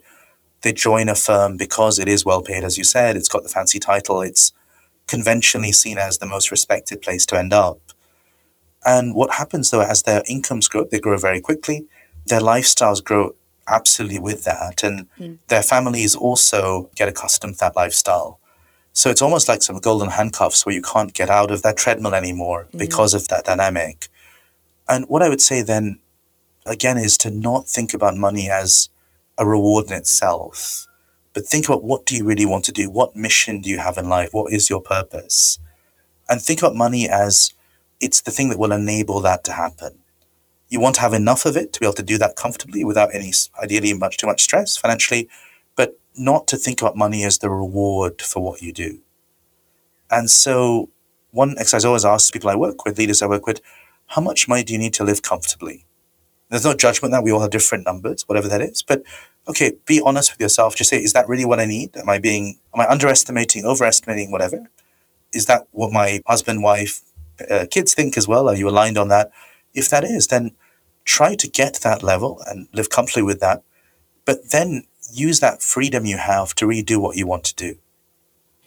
They 0.62 0.72
join 0.72 1.08
a 1.08 1.14
firm 1.14 1.56
because 1.56 1.98
it 1.98 2.08
is 2.08 2.24
well 2.24 2.42
paid, 2.42 2.64
as 2.64 2.78
you 2.78 2.84
said, 2.84 3.16
it's 3.16 3.28
got 3.28 3.42
the 3.42 3.48
fancy 3.48 3.78
title, 3.78 4.22
it's 4.22 4.52
conventionally 5.06 5.72
seen 5.72 5.98
as 5.98 6.18
the 6.18 6.26
most 6.26 6.50
respected 6.50 7.00
place 7.00 7.24
to 7.26 7.38
end 7.38 7.52
up. 7.52 7.80
And 8.84 9.14
what 9.14 9.34
happens 9.34 9.70
though, 9.70 9.80
as 9.80 10.02
their 10.02 10.22
incomes 10.28 10.68
grow, 10.68 10.84
they 10.84 11.00
grow 11.00 11.16
very 11.16 11.40
quickly, 11.40 11.86
their 12.26 12.40
lifestyles 12.40 13.02
grow 13.02 13.34
absolutely 13.68 14.18
with 14.18 14.44
that. 14.44 14.82
And 14.82 15.08
mm. 15.18 15.38
their 15.48 15.62
families 15.62 16.14
also 16.14 16.90
get 16.94 17.08
accustomed 17.08 17.54
to 17.54 17.60
that 17.60 17.76
lifestyle. 17.76 18.40
So 18.92 19.10
it's 19.10 19.22
almost 19.22 19.48
like 19.48 19.62
some 19.62 19.78
golden 19.78 20.10
handcuffs 20.10 20.66
where 20.66 20.74
you 20.74 20.82
can't 20.82 21.12
get 21.12 21.30
out 21.30 21.50
of 21.50 21.62
that 21.62 21.76
treadmill 21.76 22.14
anymore 22.14 22.68
mm. 22.72 22.78
because 22.78 23.14
of 23.14 23.28
that 23.28 23.44
dynamic. 23.44 24.08
And 24.88 25.04
what 25.08 25.22
I 25.22 25.28
would 25.28 25.40
say 25.40 25.62
then, 25.62 26.00
again, 26.66 26.98
is 26.98 27.16
to 27.18 27.30
not 27.30 27.68
think 27.68 27.94
about 27.94 28.16
money 28.16 28.50
as 28.50 28.88
a 29.36 29.46
reward 29.46 29.86
in 29.86 29.92
itself, 29.92 30.86
but 31.32 31.46
think 31.46 31.66
about 31.68 31.84
what 31.84 32.06
do 32.06 32.16
you 32.16 32.24
really 32.24 32.46
want 32.46 32.64
to 32.64 32.72
do? 32.72 32.90
What 32.90 33.14
mission 33.14 33.60
do 33.60 33.70
you 33.70 33.78
have 33.78 33.98
in 33.98 34.08
life? 34.08 34.30
What 34.32 34.52
is 34.52 34.68
your 34.68 34.80
purpose? 34.80 35.58
And 36.28 36.42
think 36.42 36.60
about 36.60 36.74
money 36.74 37.08
as 37.08 37.54
it's 38.00 38.20
the 38.22 38.30
thing 38.30 38.48
that 38.48 38.58
will 38.58 38.72
enable 38.72 39.20
that 39.20 39.44
to 39.44 39.52
happen 39.52 39.98
you 40.68 40.80
want 40.80 40.94
to 40.96 41.00
have 41.00 41.14
enough 41.14 41.46
of 41.46 41.56
it 41.56 41.72
to 41.72 41.80
be 41.80 41.86
able 41.86 41.94
to 41.94 42.02
do 42.02 42.18
that 42.18 42.36
comfortably 42.36 42.84
without 42.84 43.14
any 43.14 43.32
ideally 43.62 43.92
much 43.94 44.18
too 44.18 44.26
much 44.26 44.42
stress 44.42 44.76
financially 44.76 45.28
not 46.18 46.46
to 46.48 46.56
think 46.56 46.80
about 46.80 46.96
money 46.96 47.24
as 47.24 47.38
the 47.38 47.50
reward 47.50 48.22
for 48.22 48.42
what 48.42 48.62
you 48.62 48.72
do. 48.72 49.00
And 50.10 50.30
so 50.30 50.90
one 51.30 51.56
exercise 51.58 51.84
I 51.84 51.88
always 51.88 52.04
ask 52.04 52.32
people 52.32 52.50
I 52.50 52.56
work 52.56 52.84
with 52.84 52.98
leaders 52.98 53.22
I 53.22 53.26
work 53.26 53.46
with 53.46 53.60
how 54.06 54.22
much 54.22 54.48
money 54.48 54.64
do 54.64 54.72
you 54.72 54.78
need 54.78 54.94
to 54.94 55.04
live 55.04 55.22
comfortably? 55.22 55.84
There's 56.48 56.64
no 56.64 56.74
judgment 56.74 57.12
that 57.12 57.22
we 57.22 57.30
all 57.30 57.40
have 57.40 57.50
different 57.50 57.84
numbers 57.84 58.24
whatever 58.26 58.48
that 58.48 58.62
is 58.62 58.82
but 58.82 59.02
okay 59.46 59.72
be 59.86 60.00
honest 60.00 60.32
with 60.32 60.40
yourself. 60.40 60.76
Just 60.76 60.90
say 60.90 60.96
is 61.02 61.12
that 61.12 61.28
really 61.28 61.44
what 61.44 61.60
I 61.60 61.66
need? 61.66 61.96
Am 61.96 62.08
I 62.08 62.18
being 62.18 62.58
am 62.74 62.80
I 62.80 62.88
underestimating 62.88 63.64
overestimating 63.64 64.30
whatever? 64.30 64.70
Is 65.32 65.46
that 65.46 65.68
what 65.72 65.92
my 65.92 66.22
husband 66.26 66.62
wife 66.62 67.02
uh, 67.50 67.66
kids 67.70 67.94
think 67.94 68.16
as 68.16 68.26
well? 68.26 68.48
Are 68.48 68.56
you 68.56 68.68
aligned 68.68 68.96
on 68.96 69.08
that? 69.08 69.30
If 69.74 69.90
that 69.90 70.04
is, 70.04 70.28
then 70.28 70.52
try 71.04 71.34
to 71.34 71.48
get 71.48 71.74
that 71.76 72.02
level 72.02 72.42
and 72.46 72.68
live 72.72 72.90
comfortably 72.90 73.22
with 73.22 73.40
that, 73.40 73.62
but 74.24 74.50
then 74.50 74.84
use 75.12 75.40
that 75.40 75.62
freedom 75.62 76.04
you 76.04 76.16
have 76.16 76.54
to 76.56 76.66
really 76.66 76.82
do 76.82 77.00
what 77.00 77.16
you 77.16 77.26
want 77.26 77.44
to 77.44 77.54
do. 77.54 77.78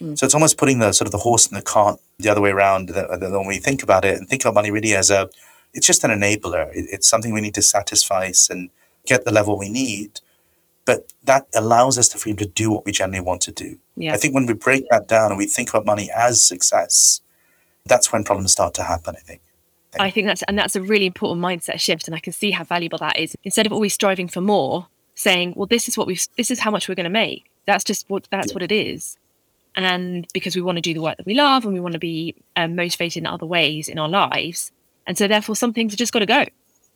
Mm. 0.00 0.18
So 0.18 0.26
it's 0.26 0.34
almost 0.34 0.58
putting 0.58 0.78
the 0.78 0.92
sort 0.92 1.06
of 1.06 1.12
the 1.12 1.18
horse 1.18 1.46
and 1.46 1.56
the 1.56 1.62
cart 1.62 2.00
the 2.18 2.28
other 2.28 2.40
way 2.40 2.50
around 2.50 2.90
when 2.90 3.46
we 3.46 3.58
think 3.58 3.82
about 3.82 4.04
it 4.04 4.16
and 4.16 4.28
think 4.28 4.42
about 4.42 4.54
money 4.54 4.70
really 4.70 4.94
as 4.94 5.10
a, 5.10 5.30
it's 5.74 5.86
just 5.86 6.04
an 6.04 6.10
enabler. 6.10 6.70
It's 6.72 7.08
something 7.08 7.32
we 7.32 7.40
need 7.40 7.54
to 7.54 7.62
satisfy 7.62 8.30
and 8.50 8.70
get 9.06 9.24
the 9.24 9.32
level 9.32 9.58
we 9.58 9.68
need. 9.68 10.20
But 10.84 11.12
that 11.24 11.46
allows 11.54 11.96
us 11.96 12.08
the 12.08 12.18
freedom 12.18 12.38
to 12.38 12.46
do 12.46 12.70
what 12.70 12.84
we 12.84 12.92
generally 12.92 13.20
want 13.20 13.40
to 13.42 13.52
do. 13.52 13.78
Yeah. 13.96 14.14
I 14.14 14.16
think 14.16 14.34
when 14.34 14.46
we 14.46 14.54
break 14.54 14.88
that 14.90 15.06
down 15.06 15.30
and 15.30 15.38
we 15.38 15.46
think 15.46 15.70
about 15.70 15.86
money 15.86 16.10
as 16.14 16.42
success, 16.42 17.20
that's 17.86 18.12
when 18.12 18.24
problems 18.24 18.52
start 18.52 18.74
to 18.74 18.82
happen, 18.82 19.14
I 19.16 19.20
think. 19.20 19.40
I 20.00 20.10
think 20.10 20.26
that's 20.26 20.42
and 20.44 20.58
that's 20.58 20.74
a 20.74 20.80
really 20.80 21.06
important 21.06 21.42
mindset 21.42 21.78
shift, 21.78 22.08
and 22.08 22.14
I 22.14 22.18
can 22.18 22.32
see 22.32 22.50
how 22.50 22.64
valuable 22.64 22.98
that 22.98 23.18
is. 23.18 23.36
Instead 23.44 23.66
of 23.66 23.72
always 23.72 23.92
striving 23.92 24.26
for 24.26 24.40
more, 24.40 24.86
saying, 25.14 25.54
"Well, 25.56 25.66
this 25.66 25.88
is 25.88 25.96
what 25.96 26.06
we've, 26.06 26.26
this 26.36 26.50
is 26.50 26.60
how 26.60 26.70
much 26.70 26.88
we're 26.88 26.94
going 26.94 27.04
to 27.04 27.10
make." 27.10 27.44
That's 27.66 27.84
just 27.84 28.08
what 28.10 28.26
that's 28.30 28.48
Yeah. 28.48 28.54
what 28.54 28.62
it 28.62 28.72
is, 28.72 29.16
and 29.76 30.26
because 30.32 30.56
we 30.56 30.62
want 30.62 30.76
to 30.78 30.82
do 30.82 30.94
the 30.94 31.02
work 31.02 31.16
that 31.16 31.26
we 31.26 31.34
love, 31.34 31.64
and 31.64 31.74
we 31.74 31.80
want 31.80 31.92
to 31.92 31.98
be 31.98 32.34
um, 32.56 32.74
motivated 32.76 33.18
in 33.22 33.26
other 33.26 33.46
ways 33.46 33.88
in 33.88 33.98
our 33.98 34.08
lives, 34.08 34.72
and 35.06 35.16
so 35.16 35.28
therefore 35.28 35.56
some 35.56 35.72
things 35.72 35.92
have 35.92 35.98
just 35.98 36.12
got 36.12 36.20
to 36.20 36.26
go, 36.26 36.44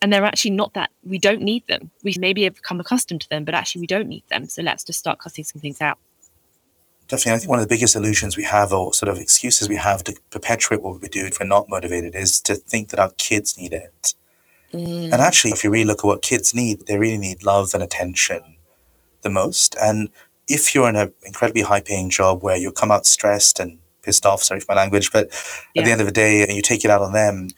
and 0.03 0.13
they're 0.13 0.25
actually 0.25 0.51
not 0.53 0.75
that 0.75 0.91
we 1.05 1.19
don't 1.19 1.43
need 1.43 1.67
them. 1.67 1.91
We 2.03 2.15
maybe 2.19 2.45
have 2.45 2.57
become 2.57 2.81
accustomed 2.81 3.21
to 3.23 3.29
them, 3.29 3.45
but 3.45 3.55
actually 3.55 3.81
we 3.83 3.87
don't 3.87 4.09
need 4.09 4.25
them. 4.29 4.49
So 4.49 4.63
let's 4.63 4.85
just 4.85 4.99
start 4.99 5.19
cutting 5.19 5.45
some 5.45 5.61
things 5.61 5.81
out. 5.81 5.99
Definitely. 7.09 7.33
I 7.33 7.39
think 7.39 7.51
one 7.51 7.61
of 7.61 7.69
the 7.69 7.73
biggest 7.73 7.95
illusions 7.95 8.37
we 8.37 8.43
have, 8.43 8.73
or 8.73 8.93
sort 8.93 9.09
of 9.09 9.19
excuses 9.19 9.69
we 9.69 9.77
have 9.77 10.03
to 10.05 10.17
perpetuate 10.31 10.83
what 10.83 11.01
we 11.01 11.09
do 11.09 11.25
if 11.25 11.39
we're 11.39 11.47
not 11.47 11.69
motivated, 11.69 12.17
is 12.17 12.41
to 12.41 12.57
think 12.57 12.89
that 12.89 12.99
our 12.99 13.13
kids 13.17 13.57
need 13.57 13.73
it. 13.73 14.15
And 15.13 15.15
actually, 15.15 15.53
if 15.53 15.65
you 15.65 15.71
really 15.71 15.85
look 15.85 16.01
at 16.01 16.05
what 16.05 16.23
kids 16.23 16.55
need, 16.55 16.87
they 16.87 16.99
really 16.99 17.19
need 17.19 17.43
love 17.43 17.75
and 17.75 17.83
attention 17.83 18.57
the 19.23 19.31
most. 19.31 19.77
And 19.81 20.09
if 20.49 20.75
you're 20.75 20.89
in 20.89 20.97
an 20.97 21.13
incredibly 21.25 21.63
high 21.63 21.81
paying 21.81 22.11
job 22.11 22.43
where 22.43 22.57
you 22.57 22.73
come 22.73 22.91
out 22.91 23.07
stressed 23.07 23.59
and 23.61 23.79
pissed 24.03 24.27
off, 24.27 24.43
sorry 24.43 24.61
for 24.61 24.75
my 24.75 24.81
language, 24.81 25.13
but 25.13 25.27
at 25.77 25.85
the 25.85 25.91
end 25.91 26.01
of 26.01 26.07
the 26.07 26.13
day, 26.13 26.43
and 26.43 26.53
you 26.53 26.63
take 26.63 26.85
it 26.85 26.91
out 26.91 27.03
on 27.03 27.13
them, 27.13 27.49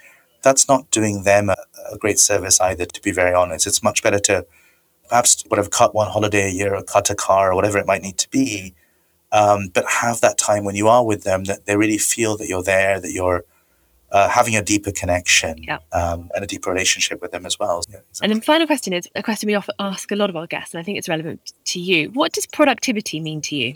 that's 0.42 0.68
not 0.68 0.90
doing 0.90 1.24
them 1.24 1.50
a, 1.50 1.56
a 1.92 1.98
great 1.98 2.18
service 2.18 2.60
either, 2.60 2.86
to 2.86 3.02
be 3.02 3.10
very 3.10 3.34
honest. 3.34 3.66
It's 3.66 3.82
much 3.82 4.02
better 4.02 4.18
to 4.20 4.46
perhaps 5.08 5.44
whatever 5.48 5.68
cut 5.68 5.94
one 5.94 6.08
holiday 6.08 6.48
a 6.48 6.52
year 6.52 6.74
or 6.74 6.82
cut 6.82 7.10
a 7.10 7.14
car 7.14 7.50
or 7.50 7.54
whatever 7.54 7.78
it 7.78 7.86
might 7.86 8.02
need 8.02 8.18
to 8.18 8.28
be 8.30 8.74
um, 9.32 9.68
but 9.72 9.84
have 9.86 10.20
that 10.20 10.38
time 10.38 10.64
when 10.64 10.74
you 10.74 10.88
are 10.88 11.04
with 11.04 11.24
them 11.24 11.44
that 11.44 11.66
they 11.66 11.76
really 11.76 11.98
feel 11.98 12.36
that 12.36 12.48
you're 12.48 12.62
there, 12.62 13.00
that 13.00 13.12
you're 13.12 13.44
uh, 14.10 14.28
having 14.28 14.56
a 14.56 14.62
deeper 14.62 14.90
connection 14.90 15.58
Yeah. 15.62 15.78
um, 15.92 16.30
and 16.34 16.42
a 16.42 16.46
deeper 16.46 16.70
relationship 16.70 17.20
with 17.20 17.30
them 17.32 17.44
as 17.46 17.58
well. 17.58 17.82
Yeah, 17.90 18.00
And 18.22 18.32
then 18.32 18.40
final 18.40 18.66
question 18.66 18.92
is 18.92 19.08
a 19.14 19.22
question 19.22 19.46
we 19.48 19.54
often 19.54 19.74
ask 19.78 20.10
a 20.10 20.16
lot 20.16 20.30
of 20.30 20.36
our 20.36 20.46
guests, 20.46 20.74
and 20.74 20.80
I 20.80 20.84
think 20.84 20.98
it's 20.98 21.08
relevant 21.08 21.52
to 21.66 21.80
you. 21.80 22.10
What 22.10 22.32
does 22.32 22.46
productivity 22.46 23.20
mean 23.20 23.40
to 23.42 23.56
you? 23.56 23.74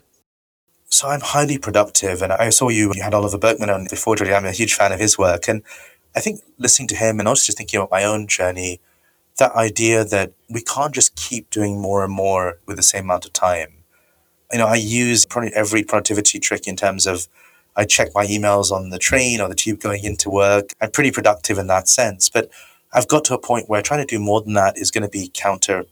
So 0.87 1.09
I'm 1.09 1.21
highly 1.21 1.59
productive, 1.59 2.23
and 2.23 2.33
I 2.33 2.51
saw 2.51 2.69
you. 2.69 2.93
You 2.95 3.03
had 3.03 3.15
Oliver 3.15 3.39
Burkeman 3.39 3.71
on 3.71 3.87
before, 3.91 4.17
Julie. 4.17 4.35
I'm 4.35 4.45
a 4.45 4.53
huge 4.53 4.75
fan 4.75 4.93
of 4.93 5.01
his 5.01 5.17
work, 5.19 5.49
and 5.49 5.63
I 6.15 6.21
think 6.21 6.41
listening 6.59 6.89
to 6.89 6.97
him 6.97 7.19
and 7.19 7.27
also 7.29 7.47
just 7.47 7.57
thinking 7.59 7.79
about 7.79 7.91
my 7.91 8.05
own 8.05 8.27
journey, 8.27 8.81
that 9.39 9.53
idea 9.53 10.05
that 10.05 10.33
we 10.51 10.61
can't 10.63 10.95
just 10.95 11.15
keep 11.17 11.49
doing 11.51 11.81
more 11.81 12.05
and 12.05 12.13
more 12.13 12.59
with 12.67 12.77
the 12.77 12.83
same 12.83 13.05
amount 13.05 13.25
of 13.25 13.33
time. 13.33 13.85
You 14.53 14.59
know, 14.59 14.67
I 14.67 14.75
use 14.75 15.25
probably 15.25 15.53
every 15.55 15.83
productivity 15.83 16.39
trick 16.39 16.67
in 16.69 16.77
terms 16.77 17.07
of 17.07 17.27
I 17.77 17.85
check 17.85 18.09
my 18.15 18.27
emails 18.27 18.71
on 18.71 18.91
the 18.91 18.99
train 18.99 19.41
or 19.41 19.49
the 19.49 19.55
tube 19.55 19.81
going 19.81 20.05
into 20.05 20.31
work. 20.31 20.73
I'm 20.81 20.91
pretty 20.91 21.11
productive 21.11 21.59
in 21.59 21.67
that 21.69 21.89
sense, 21.89 22.29
but 22.29 22.51
I've 22.93 23.09
got 23.09 23.25
to 23.27 23.35
a 23.35 23.39
point 23.39 23.69
where 23.69 23.81
trying 23.83 24.07
to 24.07 24.17
do 24.17 24.21
more 24.21 24.43
than 24.43 24.53
that 24.55 24.77
is 24.77 24.91
going 24.91 25.03
to 25.03 25.09
be 25.09 25.31
counter 25.33 25.85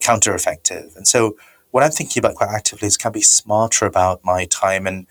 counter 0.00 0.34
effective. 0.34 0.92
And 0.96 1.08
so 1.08 1.36
what 1.70 1.82
I'm 1.82 1.90
thinking 1.90 2.20
about 2.20 2.34
quite 2.34 2.50
actively 2.50 2.88
is 2.88 2.96
can 2.96 3.08
I 3.08 3.12
be 3.12 3.22
smarter 3.22 3.86
about 3.86 4.24
my 4.24 4.44
time 4.44 4.86
and 4.86 5.06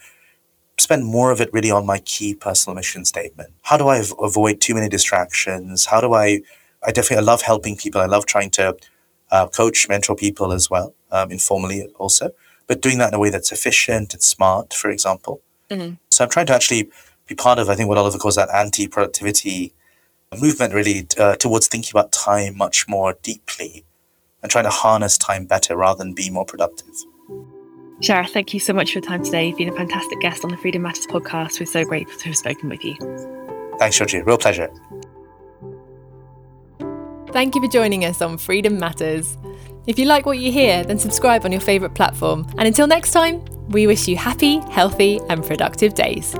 spend 0.77 1.05
more 1.05 1.31
of 1.31 1.41
it 1.41 1.51
really 1.53 1.71
on 1.71 1.85
my 1.85 1.99
key 1.99 2.33
personal 2.33 2.75
mission 2.75 3.05
statement. 3.05 3.51
How 3.63 3.77
do 3.77 3.87
I 3.87 3.99
av- 3.99 4.13
avoid 4.21 4.61
too 4.61 4.73
many 4.75 4.89
distractions? 4.89 5.85
How 5.85 6.01
do 6.01 6.13
I? 6.13 6.41
I 6.85 6.91
definitely 6.91 7.17
I 7.17 7.21
love 7.21 7.43
helping 7.43 7.77
people. 7.77 8.01
I 8.01 8.05
love 8.05 8.25
trying 8.25 8.49
to 8.51 8.75
uh, 9.31 9.47
coach, 9.47 9.87
mentor 9.87 10.15
people 10.15 10.51
as 10.51 10.69
well, 10.69 10.93
um, 11.11 11.31
informally 11.31 11.87
also, 11.95 12.31
but 12.67 12.81
doing 12.81 12.97
that 12.97 13.09
in 13.09 13.13
a 13.13 13.19
way 13.19 13.29
that's 13.29 13.51
efficient 13.51 14.13
and 14.13 14.21
smart, 14.21 14.73
for 14.73 14.89
example. 14.89 15.41
Mhm. 15.69 15.97
So 16.11 16.23
I'm 16.23 16.29
trying 16.29 16.45
to 16.47 16.53
actually 16.53 16.89
be 17.27 17.35
part 17.35 17.59
of, 17.59 17.69
I 17.69 17.75
think, 17.75 17.89
what 17.89 17.97
Oliver 17.97 18.17
calls 18.17 18.35
that 18.35 18.49
anti-productivity 18.53 19.73
movement, 20.39 20.73
really 20.73 21.07
uh, 21.17 21.35
towards 21.35 21.67
thinking 21.67 21.91
about 21.93 22.11
time 22.11 22.57
much 22.57 22.87
more 22.87 23.17
deeply 23.21 23.85
and 24.41 24.51
trying 24.51 24.65
to 24.65 24.69
harness 24.69 25.17
time 25.17 25.45
better 25.45 25.75
rather 25.77 25.97
than 25.97 26.13
be 26.13 26.29
more 26.29 26.45
productive. 26.45 26.93
Shara, 28.01 28.27
thank 28.27 28.53
you 28.53 28.59
so 28.59 28.73
much 28.73 28.91
for 28.91 28.99
your 28.99 29.03
time 29.03 29.23
today. 29.23 29.47
You've 29.47 29.57
been 29.57 29.69
a 29.69 29.75
fantastic 29.75 30.19
guest 30.19 30.43
on 30.43 30.51
the 30.51 30.57
Freedom 30.57 30.81
Matters 30.81 31.07
podcast. 31.07 31.59
We're 31.59 31.67
so 31.67 31.85
grateful 31.85 32.19
to 32.19 32.25
have 32.25 32.37
spoken 32.37 32.69
with 32.69 32.83
you. 32.83 32.95
Thanks, 33.79 33.97
Georgie. 33.97 34.21
Real 34.21 34.37
pleasure. 34.37 34.69
Thank 37.31 37.55
you 37.55 37.61
for 37.61 37.67
joining 37.67 38.03
us 38.05 38.21
on 38.21 38.37
Freedom 38.37 38.77
Matters. 38.77 39.37
If 39.85 39.99
you 39.99 40.05
like 40.05 40.25
what 40.25 40.39
you 40.39 40.51
hear, 40.51 40.83
then 40.83 40.97
subscribe 40.97 41.43
on 41.43 41.51
your 41.51 41.59
favourite 41.59 41.93
platform. 41.93 42.47
And 42.57 42.67
until 42.67 42.87
next 42.87 43.11
time, 43.11 43.43
we 43.67 43.85
wish 43.85 44.07
you 44.07 44.15
happy, 44.15 44.59
healthy, 44.71 45.19
and 45.29 45.43
productive 45.43 45.93
days. 45.93 46.35